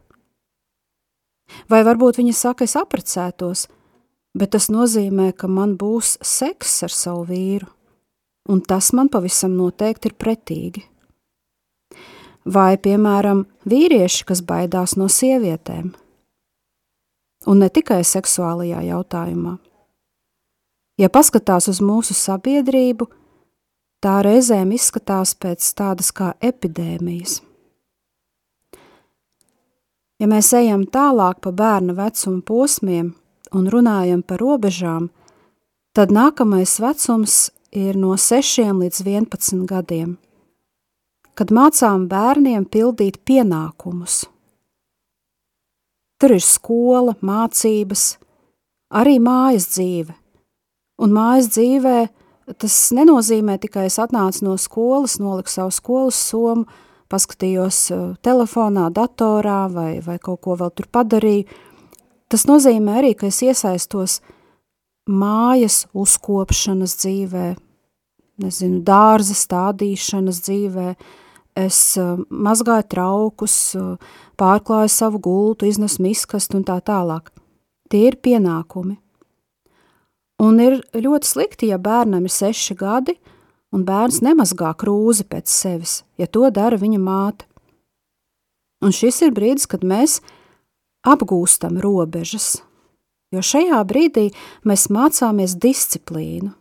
Vai 1.69 1.83
varbūt 1.85 2.21
viņa 2.21 2.33
saka, 2.33 2.65
es 2.65 2.77
apprecētos, 2.79 3.67
bet 4.33 4.53
tas 4.55 4.69
nozīmē, 4.71 5.33
ka 5.35 5.51
man 5.51 5.75
būs 5.77 6.15
seks 6.23 6.79
ar 6.87 6.95
savu 6.95 7.27
vīru, 7.29 7.67
un 8.49 8.61
tas 8.61 8.91
man 8.93 9.09
pavisam 9.09 9.55
noteikti 9.57 10.11
ir 10.11 10.17
pretīgi. 10.19 10.83
Vai, 12.43 12.75
piemēram, 12.75 13.45
vīrieši, 13.69 14.25
kas 14.27 14.41
baidās 14.43 14.97
no 14.99 15.07
sievietēm, 15.07 15.93
un 17.47 17.63
ne 17.63 17.69
tikai 17.71 18.01
seksuālajā 18.03 18.83
jautājumā. 18.89 19.55
Ja 20.99 21.09
paskatās 21.09 21.69
uz 21.71 21.79
mūsu 21.81 22.13
sabiedrību, 22.13 23.07
tā 24.03 24.19
reizēm 24.27 24.75
izskatās 24.75 25.33
pēc 25.39 25.71
tādas 25.79 26.11
kā 26.11 26.33
epidēmijas. 26.43 27.39
Ja 30.19 30.27
mēs 30.29 30.51
ejam 30.55 30.85
tālāk 30.87 31.39
pa 31.43 31.51
bērna 31.51 31.95
vecuma 31.97 32.43
posmiem 32.45 33.13
un 33.55 33.67
runājam 33.71 34.21
par 34.23 34.43
robežām, 34.43 35.09
tad 35.95 36.13
nākamais 36.13 36.77
vecums 36.83 37.49
ir 37.73 37.97
no 37.99 38.15
6 38.17 38.69
līdz 38.79 39.01
11 39.03 39.65
gadiem, 39.69 40.17
kad 41.33 41.51
mācām 41.51 42.07
bērniem 42.07 42.65
pildīt 42.69 43.19
pienākumus. 43.25 44.23
Tur 46.21 46.37
ir 46.37 46.43
skola, 46.45 47.17
mācības, 47.19 48.17
arī 48.93 49.17
mājas 49.19 49.71
dzīve, 49.73 50.13
un 51.01 51.17
mājas 51.17 51.49
dzīvē 51.57 51.97
Tas 52.59 52.75
nenozīmē 52.91 53.55
tikai 53.63 53.85
es 53.87 53.95
atnācu 54.03 54.43
no 54.43 54.57
skolas, 54.59 55.15
noliku 55.21 55.51
savu 55.51 55.71
skolas 55.71 56.17
somu, 56.19 56.65
paskatījos 57.11 57.79
uh, 57.93 58.01
telefonā, 58.25 58.89
datorā 58.91 59.67
vai, 59.71 59.91
vai 60.03 60.17
kaut 60.19 60.41
ko 60.43 60.57
vēl 60.59 60.73
tur 60.75 60.89
padarīju. 60.91 61.45
Tas 62.27 62.43
nozīmē 62.49 62.97
arī, 62.99 63.13
ka 63.15 63.29
es 63.29 63.39
iesaistos 63.45 64.17
mājas 65.09 65.83
uzkopšanas 65.93 66.95
dzīvē, 67.01 67.47
nezinu, 68.43 68.81
dārza 68.85 69.35
stādīšanas 69.37 70.41
dzīvē, 70.45 70.87
es 71.59 71.79
uh, 72.01 72.17
mazgāju 72.29 72.87
traukus, 72.89 73.55
uh, 73.77 73.97
pārklāju 74.39 74.89
savu 74.89 75.21
gultu, 75.21 75.67
iznesu 75.69 76.01
miskastu 76.03 76.57
un 76.59 76.65
tā 76.67 76.79
tālāk. 76.81 77.29
Tie 77.91 78.07
ir 78.09 78.17
pienākumi. 78.17 78.97
Un 80.41 80.59
ir 80.59 80.79
ļoti 80.97 81.29
slikti, 81.29 81.69
ja 81.69 81.77
bērnam 81.77 82.25
ir 82.25 82.33
seši 82.33 82.75
gadi, 82.75 83.15
un 83.73 83.85
bērns 83.85 84.21
nemazgā 84.25 84.73
krūzi 84.79 85.27
pēc 85.29 85.49
sevis, 85.49 86.01
ja 86.17 86.27
to 86.27 86.49
dara 86.53 86.79
viņa 86.79 86.99
māte. 86.99 87.47
Un 88.83 88.91
šis 88.91 89.21
ir 89.23 89.31
brīdis, 89.35 89.69
kad 89.69 89.85
mēs 89.87 90.19
apgūstam 91.07 91.77
robežas, 91.83 92.57
jo 93.33 93.41
šajā 93.43 93.81
brīdī 93.89 94.29
mēs 94.67 94.87
mācāmies 94.93 95.57
disciplīnu. 95.59 96.53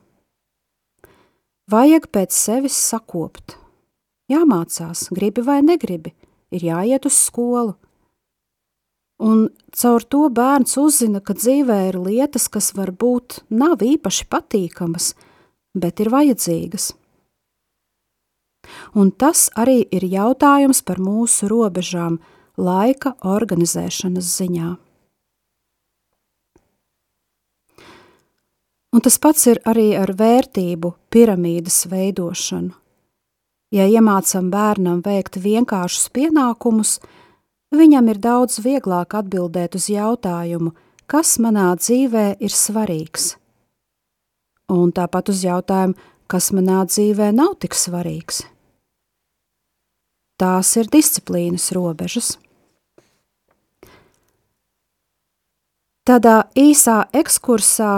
Vajag 1.73 2.09
pēc 2.13 2.35
sevis 2.35 2.77
sakopt. 2.77 3.57
Jāmācās, 4.33 5.07
gribi 5.15 5.45
vai 5.45 5.61
negribi, 5.65 6.15
ir 6.53 6.65
jāiet 6.67 7.07
uz 7.07 7.17
skolu, 7.29 7.77
Un 9.23 9.45
caur 9.71 10.03
to 10.03 10.25
bērns 10.35 10.75
uzzina, 10.83 11.21
ka 11.23 11.37
dzīvē 11.39 11.79
ir 11.93 11.99
lietas, 12.03 12.49
kas 12.51 12.73
varbūt 12.75 13.45
nav 13.55 13.85
īpaši 13.87 14.27
patīkamas, 14.27 15.13
bet 15.79 16.03
ir 16.03 16.11
vajadzīgas. 16.11 16.91
Un 18.99 19.13
tas 19.15 19.47
arī 19.59 19.85
ir 19.95 20.07
jautājums 20.11 20.83
par 20.83 20.99
mūsu 21.03 21.47
robežām 21.51 22.19
laika 22.59 23.15
organizēšanas 23.23 24.27
ziņā. 24.41 24.73
Un 28.93 29.01
tas 29.01 29.17
pats 29.19 29.47
ir 29.49 29.63
arī 29.65 29.93
ar 29.97 30.13
vērtību 30.19 30.93
piramīdas 31.13 31.87
veidošanu. 31.89 32.75
Ja 33.73 33.87
iemācām 33.89 34.51
bērnam 34.53 35.01
veikt 35.01 35.39
vienkāršus 35.41 36.11
pienākumus, 36.13 36.99
Viņam 37.73 38.11
ir 38.13 38.19
daudz 38.21 38.59
vieglāk 38.61 39.15
atbildēt 39.17 39.79
uz 39.79 39.87
jautājumu, 39.89 40.75
kas 41.09 41.39
manā 41.41 41.71
dzīvē 41.81 42.25
ir 42.45 42.53
svarīgs. 42.53 43.39
Un 44.69 44.93
tāpat 44.93 45.31
uz 45.33 45.41
jautājumu, 45.47 45.97
kas 46.29 46.51
manā 46.53 46.83
dzīvē 46.85 47.31
nav 47.33 47.57
tik 47.65 47.73
svarīgs. 47.73 48.43
Tās 50.37 50.75
ir 50.77 50.91
disciplīnas 50.93 51.71
robežas. 51.73 52.35
Tādā 56.05 56.43
īsā 56.59 57.07
ekskursā 57.17 57.95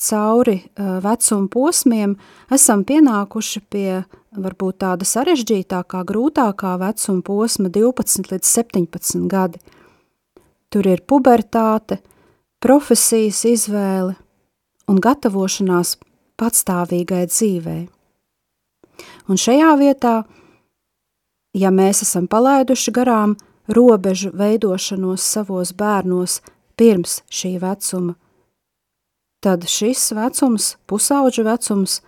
cauri 0.00 0.56
uh, 0.60 0.96
vecuma 1.04 1.48
posmiem 1.52 2.16
esam 2.52 2.84
pienākuši 2.88 3.62
pie 3.70 4.02
varbūt 4.30 4.80
tāda 4.84 5.06
sarežģītākā, 5.08 6.02
grūtākā 6.08 6.76
vecuma 6.80 7.22
posma 7.26 7.68
12 7.72 8.30
līdz 8.32 8.52
17 8.56 9.28
gadi. 9.30 9.60
Tur 10.70 10.86
ir 10.86 11.02
pubertāte, 11.02 11.98
profesijas 12.62 13.42
izvēle 13.48 14.14
un 14.90 15.00
gatavošanās 15.02 15.96
patstāvīgai 16.40 17.24
dzīvei. 17.30 17.82
Un 19.28 19.38
šajā 19.40 19.74
vietā, 19.80 20.14
ja 21.56 21.70
mēs 21.74 22.04
esam 22.06 22.28
palaiduši 22.30 22.94
garām 22.94 23.36
robežu 23.70 24.32
veidošanos 24.36 25.24
savos 25.24 25.72
bērnos 25.76 26.40
pirms 26.78 27.20
šī 27.30 27.56
vecuma, 27.62 28.16
tad 29.44 29.66
šis 29.68 30.10
vecums, 30.16 30.74
pusauģu 30.88 31.44
vecums, 31.48 32.00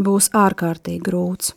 būs 0.00 0.30
ārkārtīgi 0.36 1.04
grūts. 1.04 1.54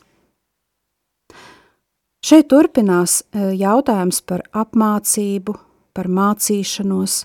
Šeit 2.20 2.50
turpinās 2.52 3.22
e, 3.22 3.54
jautājums 3.56 4.20
par 4.28 4.44
apmācību, 4.52 5.54
par 5.96 6.08
mācīšanos, 6.12 7.24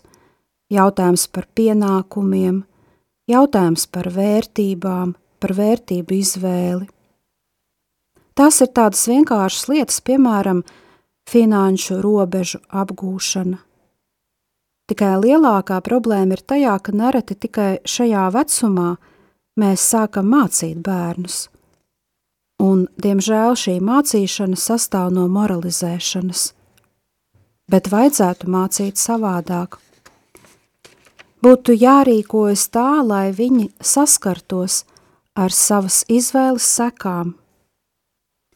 jautājums 0.71 1.27
par 1.35 1.49
pienākumiem, 1.51 2.61
jautājums 3.27 3.85
par 3.91 4.07
vērtībām, 4.15 5.11
par 5.43 5.55
vērtību 5.59 6.15
izvēli. 6.15 6.87
Tās 8.35 8.61
ir 8.63 8.71
tādas 8.75 9.03
vienkāršas 9.11 9.67
lietas, 9.71 9.99
piemēram, 10.03 10.63
finanšu 11.27 11.99
robežu 12.03 12.63
apgūšana. 12.71 13.64
Tikai 14.85 15.15
lielākā 15.17 15.79
problēma 15.81 16.35
ir 16.37 16.41
tajā, 16.45 16.75
ka 16.77 16.93
nereti 16.93 17.33
tikai 17.47 17.69
šajā 17.89 18.27
vecumā 18.35 18.89
mēs 19.57 19.85
sākam 19.93 20.27
mācīt 20.29 20.77
bērnus. 20.85 21.47
Un, 22.61 22.85
diemžēl, 23.01 23.57
šī 23.57 23.79
mācīšana 23.83 24.59
sastāv 24.59 25.09
no 25.15 25.25
moralizēšanas, 25.27 26.43
bet 27.71 27.89
vajadzētu 27.91 28.51
mācīt 28.51 29.01
savādāk. 29.01 29.79
Būtu 31.43 31.75
jārīkojas 31.75 32.67
tā, 32.73 33.01
lai 33.05 33.31
viņi 33.35 33.71
saskartos 33.81 34.83
ar 35.35 35.53
savas 35.53 36.03
izvēles 36.07 36.65
sekām. 36.77 37.33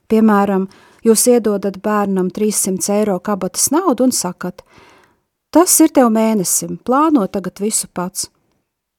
Piemēram, 0.09 0.69
jūs 1.05 1.25
iedodat 1.29 1.81
bērnam 1.83 2.31
300 2.33 2.95
eiro 3.01 3.17
kabatas 3.19 3.67
naudu 3.73 4.07
un 4.07 4.15
sakat, 4.15 4.63
tas 5.55 5.75
ir 5.83 5.93
tev 5.95 6.11
mēnesim, 6.13 6.77
plāno 6.85 7.25
tagad 7.27 7.61
visu 7.63 7.89
pats. 7.93 8.29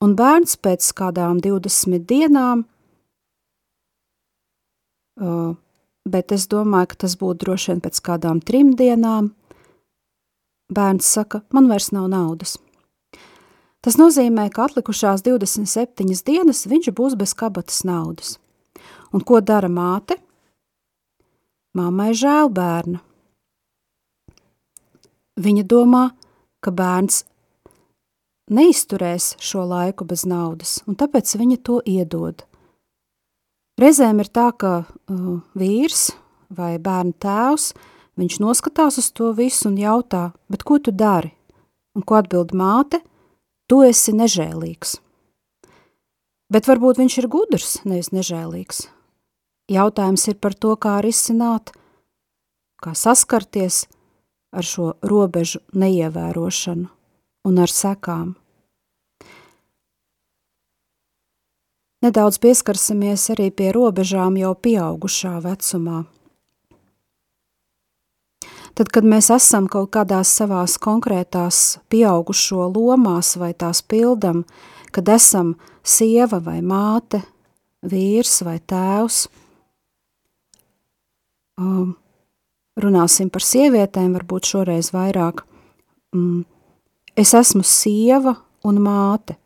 Un 0.01 0.15
bērns 0.17 0.57
pēc 0.57 0.87
kādām 0.97 1.43
20 1.45 2.07
dienām, 2.09 2.65
uh, 5.21 5.53
bet 6.09 6.33
es 6.33 6.47
domāju, 6.49 6.93
ka 6.93 7.03
tas 7.05 7.19
būtu 7.21 7.45
droši 7.45 7.73
vien 7.73 7.83
pēc 7.85 8.01
kādām 8.07 8.41
trim 8.41 8.73
dienām, 8.79 9.35
bērns 10.73 11.05
saka, 11.05 11.43
man 11.53 11.69
vairs 11.69 11.91
nav 11.93 12.09
naudas. 12.09 12.57
Tas 13.81 13.97
nozīmē, 13.97 14.51
ka 14.53 14.67
atlikušās 14.69 15.23
27 15.25 16.25
dienas 16.27 16.67
viņš 16.69 16.91
būs 16.97 17.17
bez 17.17 17.33
kabatas 17.33 17.81
naudas. 17.89 18.39
Un 19.13 19.25
ko 19.25 19.41
dara 19.41 19.71
māte? 19.73 20.19
Māmai 21.77 22.11
žēl 22.17 22.51
bērna. 22.53 23.01
Viņa 25.41 25.65
domā, 25.65 26.11
ka 26.61 26.73
bērns 26.75 27.25
neizturēs 28.51 29.35
šo 29.41 29.65
laiku 29.69 30.05
bez 30.05 30.27
naudas, 30.27 30.81
un 30.87 30.99
tāpēc 30.99 31.37
viņa 31.41 31.61
to 31.67 31.81
iedod. 31.87 32.45
Reizēm 33.81 34.21
ir 34.21 34.29
tā, 34.29 34.51
ka 34.53 34.73
uh, 34.85 35.37
vīrs 35.57 36.11
vai 36.53 36.75
bērna 36.83 37.15
tēvs, 37.23 37.71
viņš 38.21 38.41
noskatās 38.43 38.99
uz 39.01 39.13
to 39.17 39.31
visu 39.33 39.71
un 39.71 39.79
jautā, 39.81 40.33
bet 40.51 40.67
ko 40.67 40.81
tu 40.83 40.93
dari? 40.93 41.33
Un 41.97 42.05
ko 42.07 42.19
atbild 42.21 42.53
māte? 42.55 43.01
tu 43.71 43.85
esi 43.87 44.11
nežēlīgs. 44.19 44.97
Bet 46.51 46.67
varbūt 46.67 46.99
viņš 46.99 47.17
ir 47.23 47.29
gudrs, 47.31 47.77
nevis 47.87 48.11
nežēlīgs. 48.11 48.89
Jautājums 49.71 50.27
ir 50.27 50.41
par 50.43 50.57
to, 50.59 50.75
kā 50.75 50.97
risināt, 51.07 51.71
kā 52.83 52.97
saskarties 52.99 53.85
ar 53.87 54.00
šo 54.59 54.95
robežu 55.07 55.63
neievērošanu 55.73 56.89
un 57.47 57.59
ar 57.63 57.71
sekām. 57.73 58.35
Nedaudz 62.01 62.41
pieskarsimies 62.41 63.27
arī 63.35 63.51
pie 63.53 63.71
robežām 63.77 64.39
jau 64.41 64.55
pieaugušā 64.57 65.35
vecumā. 65.45 66.07
Tad, 68.75 68.89
kad 68.89 69.05
mēs 69.05 69.29
esam 69.35 69.67
kaut 69.69 69.91
kādās 69.93 70.31
savās 70.33 70.79
konkrētās 70.81 71.81
pieaugušo 71.93 72.71
lomās 72.73 73.35
vai 73.37 73.53
tās 73.53 73.83
pildam, 73.85 74.47
kad 74.95 75.11
esam 75.13 75.59
sieva 75.85 76.41
vai 76.41 76.61
māte, 76.65 77.21
vīrs 77.85 78.41
vai 78.47 78.57
tēvs, 78.65 79.27
um, 81.61 82.00
runāsim 82.85 83.31
par 83.33 83.45
sievietēm, 83.45 84.13
varbūt 84.19 84.49
šoreiz 84.53 84.91
vairāk. 84.95 85.45
Mm, 86.17 86.45
es 87.19 87.35
esmu 87.37 87.63
sieva 87.67 88.37
un 88.67 88.81
māte. 88.83 89.37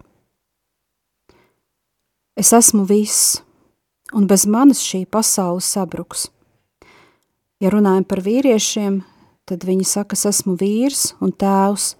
Es 2.35 2.51
esmu 2.57 2.83
viss, 2.89 3.43
un 4.15 4.27
bez 4.27 4.47
manis 4.51 4.83
šī 4.83 5.05
pasaule 5.07 5.63
sabruks. 5.63 6.29
Ja 7.63 7.71
runājam 7.71 8.05
par 8.11 8.25
vīriešiem, 8.25 8.99
tad 9.47 9.65
viņi 9.65 9.87
saka, 9.87 10.19
es 10.19 10.27
esmu 10.27 10.57
vīrs 10.59 11.13
un 11.23 11.31
tēvs. 11.31 11.95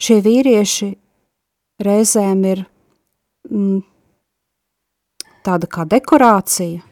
Šie 0.00 0.20
vīrieši 0.24 0.92
reizēm 1.84 2.44
ir 2.48 2.64
mm, 3.50 3.80
tāda 5.46 5.68
kā 5.70 5.84
dekorācija, 5.88 6.82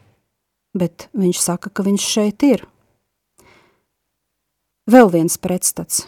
bet 0.77 1.09
viņš 1.17 1.43
saka, 1.43 1.71
ka 1.71 1.87
viņš 1.87 2.09
šeit 2.13 2.47
ir. 2.47 2.67
Vēl 4.87 5.11
viens 5.11 5.39
pretstats. 5.39 6.07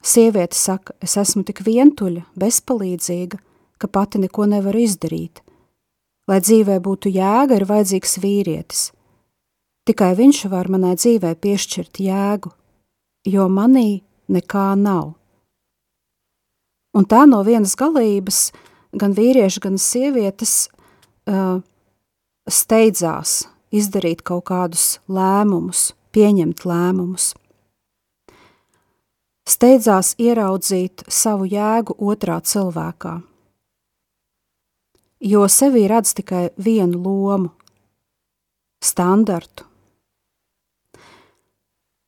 Sieviete 0.00 0.56
saka, 0.56 0.94
es 1.02 1.16
esmu 1.20 1.42
tik 1.44 1.64
vientuļa, 1.66 2.22
bezpalīdzīga, 2.38 3.40
ka 3.80 3.88
pati 3.88 4.20
neko 4.22 4.46
nevaru 4.48 4.84
izdarīt. 4.86 5.42
Lai 6.30 6.38
dzīvē 6.40 6.78
būtu 6.80 7.10
jēga, 7.12 7.58
ir 7.58 7.68
vajadzīgs 7.68 8.18
vīrietis– 8.22 8.88
Tikai 9.90 10.12
viņš 10.14 10.44
var 10.52 10.68
manai 10.70 10.92
dzīvē 10.94 11.32
piešķirt 11.42 11.98
jēgu, 12.04 12.52
jo 13.26 13.46
manī 13.50 14.02
nekā 14.30 14.68
nav. 14.78 15.14
Un 16.94 17.06
tā 17.10 17.24
no 17.26 17.40
vienas 17.46 17.72
galības 17.78 18.50
gan 18.94 19.16
vīrieši, 19.16 19.62
gan 19.64 19.80
sievietes 19.82 20.68
uh, 21.26 21.58
steidzās 22.46 23.48
izdarīt 23.74 24.22
kaut 24.26 24.46
kādus 24.50 25.00
lēmumus, 25.10 25.94
pieņemt 26.14 26.66
lēmumus. 26.70 27.32
Steidzās 29.50 30.12
ieraudzīt 30.20 31.02
savu 31.10 31.48
jēgu 31.50 31.96
otrā 31.98 32.38
cilvēkā, 32.46 33.16
jo 35.32 35.48
sevī 35.50 35.88
redz 35.90 36.14
tikai 36.20 36.44
vienu 36.54 37.00
lomu, 37.02 37.50
standartu, 38.84 39.66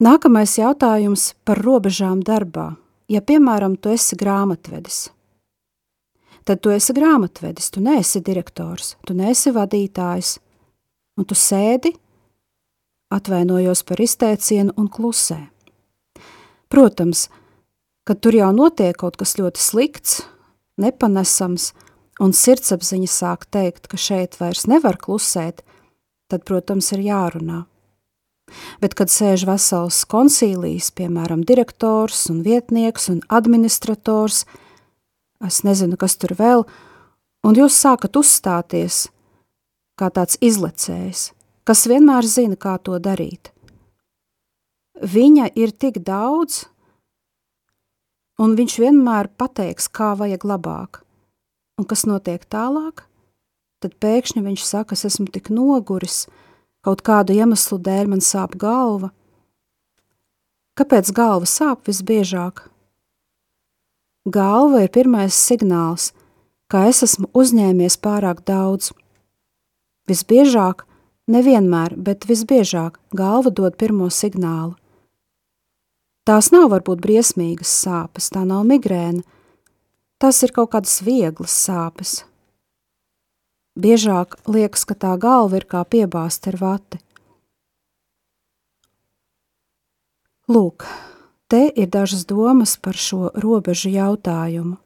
Nākamais 0.03 0.57
jautājums 0.59 1.29
par 1.47 1.61
robežām 1.63 2.25
darbā. 2.27 2.73
Ja, 3.13 3.21
piemēram, 3.23 3.77
tu 3.79 3.93
esi 3.93 4.17
grāmatvedis, 4.19 5.13
tad 6.49 6.63
tu 6.65 6.73
esi 6.75 6.95
grāmatvedis, 6.97 7.69
tu 7.71 7.83
neesi 7.85 8.23
direktors, 8.25 8.97
tu 9.07 9.15
neesi 9.15 9.53
vadītājs, 9.55 10.33
un 11.21 11.29
tu 11.29 11.39
sēdi, 11.39 11.93
atvainojos 13.15 13.85
par 13.87 14.03
izteicienu 14.03 14.75
un 14.75 14.91
klusē. 14.91 15.39
Protams, 16.73 17.27
kad 18.09 18.23
tur 18.25 18.33
jau 18.33 18.49
notiek 18.57 18.97
kaut 18.97 19.19
kas 19.21 19.37
ļoti 19.37 19.61
slikts, 19.61 20.23
nepanesams, 20.81 21.73
un 22.23 22.33
sirdsapziņa 22.33 23.11
sāk 23.13 23.45
teikt, 23.53 23.91
ka 23.93 24.01
šeit 24.01 24.39
vairs 24.41 24.65
nevar 24.71 24.97
klusēt, 24.97 25.61
tad, 26.33 26.47
protams, 26.49 26.89
ir 26.97 27.05
jārunā. 27.05 27.67
Bet, 28.81 28.97
kad 28.97 29.13
sēž 29.13 29.45
vesels 29.49 30.03
konsīlijs, 30.09 30.91
piemēram, 30.97 31.45
direktors 31.45 32.25
un 32.33 32.41
vietnieks 32.45 33.09
un 33.13 33.21
administrators, 33.29 34.47
es 35.45 35.63
nezinu, 35.69 36.01
kas 36.01 36.17
tur 36.17 36.33
vēl, 36.41 36.67
un 37.45 37.59
jūs 37.59 37.77
sākat 37.85 38.17
uzstāties 38.17 39.07
kā 40.01 40.09
tāds 40.09 40.41
izlecējs, 40.41 41.31
kas 41.69 41.89
vienmēr 41.89 42.25
zina, 42.25 42.57
kā 42.57 42.79
to 42.81 42.97
darīt. 42.97 43.52
Viņa 45.03 45.49
ir 45.59 45.73
tik 45.75 45.99
daudz, 46.07 46.67
un 48.39 48.55
viņš 48.59 48.79
vienmēr 48.79 49.33
pateiks, 49.35 49.91
kā 49.91 50.13
vajag 50.19 50.47
labāk. 50.47 51.03
Un 51.79 51.89
kas 51.91 52.07
notiek 52.07 52.45
tālāk? 52.47 53.09
Tad 53.83 53.99
pēkšņi 53.99 54.45
viņš 54.45 54.63
saka, 54.63 54.95
es 54.95 55.05
esmu 55.09 55.27
tik 55.35 55.51
noguris, 55.51 56.29
Kaut 56.83 57.05
kādu 57.07 57.37
iemeslu 57.39 57.79
dēļ 57.79 58.09
man 58.11 58.23
sāp 58.27 58.57
galva. 58.59 59.13
Kāpēc 60.75 61.13
galva 61.15 61.47
sāp 61.47 61.87
visbiežāk? 61.87 62.65
Galva 64.27 64.81
ir 64.83 64.91
pirmais 64.91 65.37
signāls, 65.39 66.11
ka 66.67 66.89
es 66.91 67.05
esmu 67.07 67.31
uzņēmies 67.39 67.99
pārāk 68.03 68.43
daudz. 68.51 68.91
Visbiežāk, 70.11 70.83
nevienmēr, 71.31 71.95
bet 71.95 72.27
visbiežāk 72.27 72.99
galva 73.15 73.55
dod 73.55 73.79
pirmo 73.79 74.11
signālu. 74.11 74.75
Tās 76.29 76.53
nav 76.55 76.69
varbūt 76.71 77.01
briesmīgas 77.03 77.71
sāpes, 77.83 78.31
tā 78.31 78.45
nav 78.47 78.63
migrēna, 78.69 79.25
tas 80.23 80.43
ir 80.47 80.55
kaut 80.55 80.71
kādas 80.75 81.01
vieglas 81.03 81.55
sāpes, 81.65 82.21
Biežāk 83.73 84.37
liekas, 84.45 84.85
ka 84.85 84.93
tā 84.93 85.15
galva 85.17 85.57
ir 85.57 85.65
kā 85.65 85.81
piebāzta 85.89 86.53
ar 86.53 86.59
vati. 86.61 86.99
Lūk, 90.53 90.85
te 91.49 91.71
ir 91.73 91.89
dažas 91.89 92.27
domas 92.29 92.77
par 92.77 92.99
šo 93.01 93.31
robežu 93.33 93.89
jautājumu. 93.95 94.77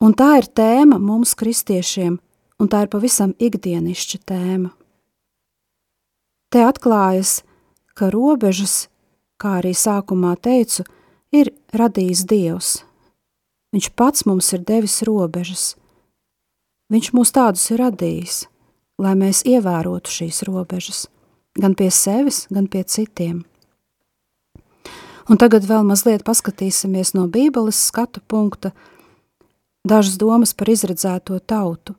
Un 0.00 0.16
tā 0.16 0.38
ir 0.40 0.48
tēma 0.48 0.96
mums, 0.96 1.34
kristiešiem, 1.36 2.16
un 2.60 2.72
tā 2.72 2.84
ir 2.86 2.92
pavisam 2.92 3.36
ikdienišķa 3.36 4.20
tēma. 4.24 4.72
Te 6.48 6.64
atklājas, 6.64 7.42
ka 7.92 8.08
robežas 8.14 8.86
kā 9.44 9.58
arī 9.60 9.74
sākumā 9.76 10.32
teicu, 10.40 10.86
ir 11.36 11.52
radījis 11.76 12.24
Dievs. 12.30 12.74
Viņš 13.74 13.90
pats 13.98 14.24
mums 14.24 14.52
ir 14.56 14.62
devis 14.64 15.02
robežas. 15.04 15.74
Viņš 16.92 17.10
mūs 17.16 17.32
tādus 17.34 17.64
ir 17.74 17.82
radījis, 17.82 18.44
lai 19.02 19.16
mēs 19.18 19.42
ievērotu 19.48 20.12
šīs 20.14 20.44
robežas, 20.48 21.08
gan 21.58 21.74
pie 21.76 21.90
sevis, 21.92 22.46
gan 22.54 22.68
pie 22.70 22.84
citiem. 22.86 23.42
Un 25.28 25.40
tagad 25.40 25.64
vēl 25.64 25.84
mazliet 25.88 26.24
paskatīsimies 26.24 27.14
no 27.16 27.24
Bībeles 27.32 27.80
skatu 27.88 28.20
punkta, 28.28 28.70
dažas 29.84 30.18
domas 30.20 30.52
par 30.56 30.70
izredzēto 30.72 31.40
tautu. 31.40 31.96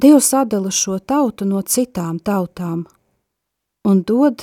Dievs 0.00 0.32
atdala 0.34 0.72
šo 0.74 0.98
tautu 0.98 1.46
no 1.46 1.62
citām 1.62 2.18
tautām 2.18 2.82
un 3.86 4.00
dod 4.02 4.42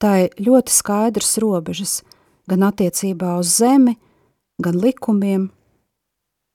tai 0.00 0.30
ļoti 0.40 0.72
skaidrs 0.72 1.36
robežas, 1.42 2.00
gan 2.48 2.64
attiecībā 2.66 3.36
uz 3.40 3.52
zemi, 3.60 3.98
gan 4.62 4.78
likumiem. 4.80 5.50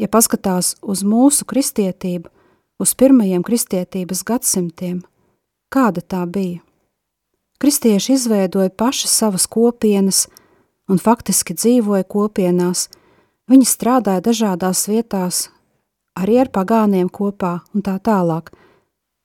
Ja 0.02 0.10
paskatās 0.12 0.74
uz 0.84 1.06
mūsu 1.08 1.46
kristietību, 1.48 2.28
uz 2.82 2.94
pirmajiem 3.00 3.46
kristietības 3.46 4.26
gadsimtiem, 4.28 5.04
kāda 5.72 6.04
tā 6.04 6.26
bija? 6.28 6.60
Kristieši 7.62 8.18
izveidoja 8.18 8.74
paši 8.76 9.08
savas 9.08 9.46
kopienas 9.48 10.26
un 10.92 11.00
faktiski 11.00 11.56
dzīvoja 11.56 12.04
kopienās, 12.04 12.90
viņi 13.48 13.68
strādāja 13.70 14.26
dažādās 14.26 14.88
vietās, 14.92 15.46
arī 16.20 16.42
ar 16.44 16.52
pagāniem 16.52 17.08
kopā 17.08 17.62
un 17.74 17.86
tā 17.86 17.96
tālāk, 18.04 18.52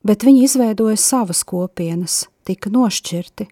bet 0.06 0.22
viņi 0.22 0.44
izveidoja 0.46 1.00
savas 1.00 1.42
kopienas, 1.42 2.28
tika 2.46 2.70
nošķirti. 2.70 3.48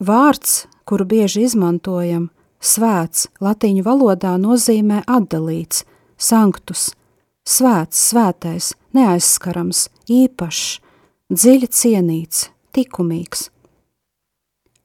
Vārds, 0.00 0.66
kuru 0.88 1.04
bieži 1.04 1.44
izmantojam, 1.46 2.30
svēts, 2.60 3.28
latīņu 3.40 3.84
valodā 3.84 4.34
nozīmē 4.40 5.02
atdalīts, 5.06 5.84
sanktus, 6.16 6.90
svēts, 7.44 8.00
svētais, 8.10 8.72
neaizskarams, 8.96 9.88
īpašs, 10.08 10.80
dziļi 11.30 11.68
cienīts, 11.68 12.48
likumīgs. 12.76 13.50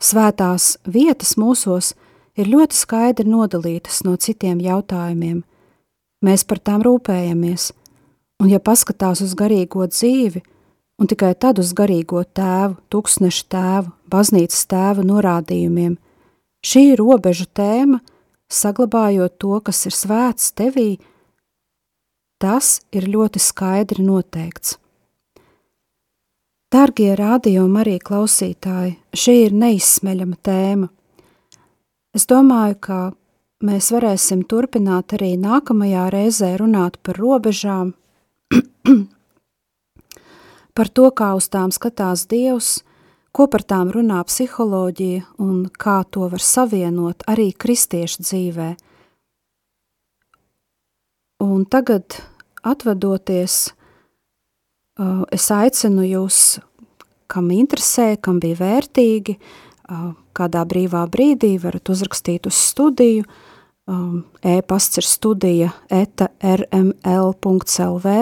Svētās 0.04 0.76
vietas 0.86 1.38
mūsos 1.40 1.96
ir 2.36 2.52
ļoti 2.52 2.76
skaidri 2.76 3.30
nodalītas 3.32 4.04
no 4.06 4.16
citiem 4.20 4.62
jautājumiem– 4.62 5.44
Mēs 6.26 6.46
par 6.48 6.58
tām 6.64 6.82
rūpējamies, 6.86 7.70
un 8.42 8.50
ja 8.50 8.58
paskatās 8.64 9.22
uz 9.22 9.36
garīgo 9.38 9.86
dzīvi, 9.92 10.42
un 11.00 11.10
tikai 11.12 11.34
tad 11.36 11.60
uz 11.60 11.74
garīgo 11.76 12.24
tēvu, 12.24 12.78
tūkstneša 12.92 13.46
tēvu, 13.52 13.92
baznīcas 14.12 14.64
tēva 14.72 15.04
norādījumiem, 15.06 15.98
šī 16.66 16.86
robežu 17.00 17.48
tēma, 17.52 18.00
saglabājot 18.52 19.38
to, 19.42 19.60
kas 19.66 19.86
ir 19.90 19.96
svēts 19.96 20.54
tevī, 20.56 20.96
tas 22.42 22.80
ir 22.96 23.10
ļoti 23.12 23.42
skaidri 23.42 24.06
noteikts. 24.06 24.78
Dargie 26.76 27.14
rādījumi 27.16 27.80
arī 27.80 28.00
klausītāji, 28.04 28.98
šī 29.16 29.36
ir 29.46 29.54
neizsmeļama 29.56 30.40
tēma. 30.44 30.90
Es 32.16 32.26
domāju, 32.28 32.76
ka 32.84 33.00
mēs 33.64 33.92
varēsim 33.96 34.42
turpināt 34.50 35.16
arī 35.16 35.36
nākamajā 35.40 36.08
reizē 36.12 36.52
runāt 36.60 36.98
par 37.06 37.20
robežām, 37.22 37.94
par 40.76 40.92
to, 40.92 41.10
kā 41.16 41.32
uz 41.38 41.48
tām 41.50 41.72
skatās 41.74 42.28
Dievs, 42.30 42.84
ko 43.36 43.48
par 43.52 43.64
tām 43.68 43.92
runā 43.92 44.22
psiholoģija 44.28 45.24
un 45.44 45.66
kā 45.72 46.02
to 46.12 46.28
var 46.32 46.44
savienot 46.44 47.26
arī 47.32 47.50
kristiešu 47.52 48.24
dzīvē. 48.24 48.70
Un 51.44 51.66
tagad, 51.68 52.22
atvadoties, 52.64 53.58
es 55.36 55.48
aicinu 55.52 56.06
jūs, 56.08 56.40
kam 57.28 57.52
interesē, 57.52 58.16
kam 58.22 58.40
bija 58.40 58.62
vērtīgi, 58.62 59.36
kādā 60.36 60.64
brīvā 60.68 61.04
brīdī 61.12 61.56
varat 61.62 61.92
uzrakstīt 61.92 62.48
uz 62.48 62.56
studiju, 62.72 63.26
um, 63.92 64.24
e-pasts 64.42 65.02
ir 65.02 65.08
studija 65.08 65.72
eta 65.92 66.30
rml.lv. 66.40 68.16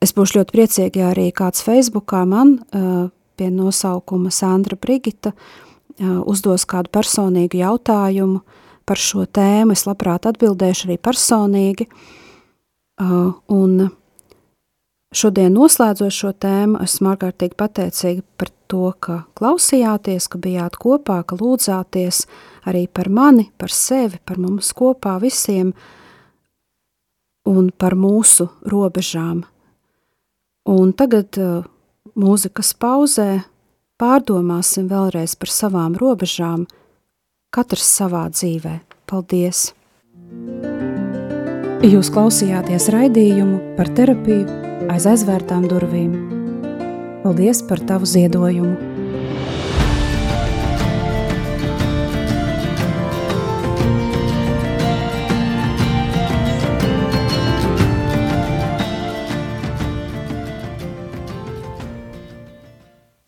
Es 0.00 0.14
būšu 0.16 0.38
ļoti 0.38 0.56
priecīgi, 0.56 1.02
ja 1.02 1.10
arī 1.12 1.28
kāds 1.36 1.64
Facebookā 1.66 2.22
man 2.28 2.56
pie 3.36 3.50
nosaukuma 3.52 4.32
Sandra 4.32 4.78
Brigita 4.80 5.34
uzdos 6.00 6.64
kādu 6.68 6.88
personīgu 6.92 7.60
jautājumu 7.60 8.40
par 8.88 9.00
šo 9.00 9.26
tēmu. 9.28 9.76
Es 9.76 9.84
labprāt 9.84 10.28
atbildēšu 10.30 10.88
arī 10.88 10.96
personīgi. 11.04 11.88
Un 13.00 13.90
Šodien 15.10 15.56
noslēdzot 15.58 16.14
šo 16.14 16.28
tēmu, 16.38 16.78
esmu 16.84 17.08
ārkārtīgi 17.10 17.56
pateicīga 17.58 18.22
par 18.38 18.50
to, 18.70 18.92
ka 19.02 19.16
klausījāties, 19.34 20.28
ka 20.30 20.38
bijāt 20.38 20.76
kopā, 20.78 21.16
ka 21.26 21.34
lūdzāties 21.34 22.20
arī 22.70 22.84
par 22.86 23.10
mani, 23.10 23.48
par 23.58 23.74
sevi, 23.74 24.20
par 24.22 24.38
mums 24.38 24.70
kopā 24.70 25.16
visiem 25.18 25.72
un 27.50 27.72
par 27.74 27.98
mūsu 27.98 28.46
robežām. 28.70 29.42
Un 30.70 30.92
tagad 30.94 31.34
uh, 31.40 31.64
mūzikas 32.14 32.70
pauzē 32.78 33.42
pārdomāsim 33.98 34.86
vēlreiz 34.90 35.34
par 35.40 35.50
savām 35.50 35.96
robežām, 35.98 36.66
katrs 37.50 37.88
savā 37.98 38.28
dzīvē. 38.30 38.78
Paldies! 39.10 39.72
Jūs 41.80 42.12
klausījāties 42.14 42.86
raidījumu 42.92 43.74
par 43.78 43.90
terapiju 43.96 44.60
aiz 44.92 45.08
aizvērtām 45.10 45.66
durvīm. 45.70 46.14
Paldies 47.24 47.64
par 47.66 47.82
tavu 47.90 48.06
ziedojumu! 48.06 48.89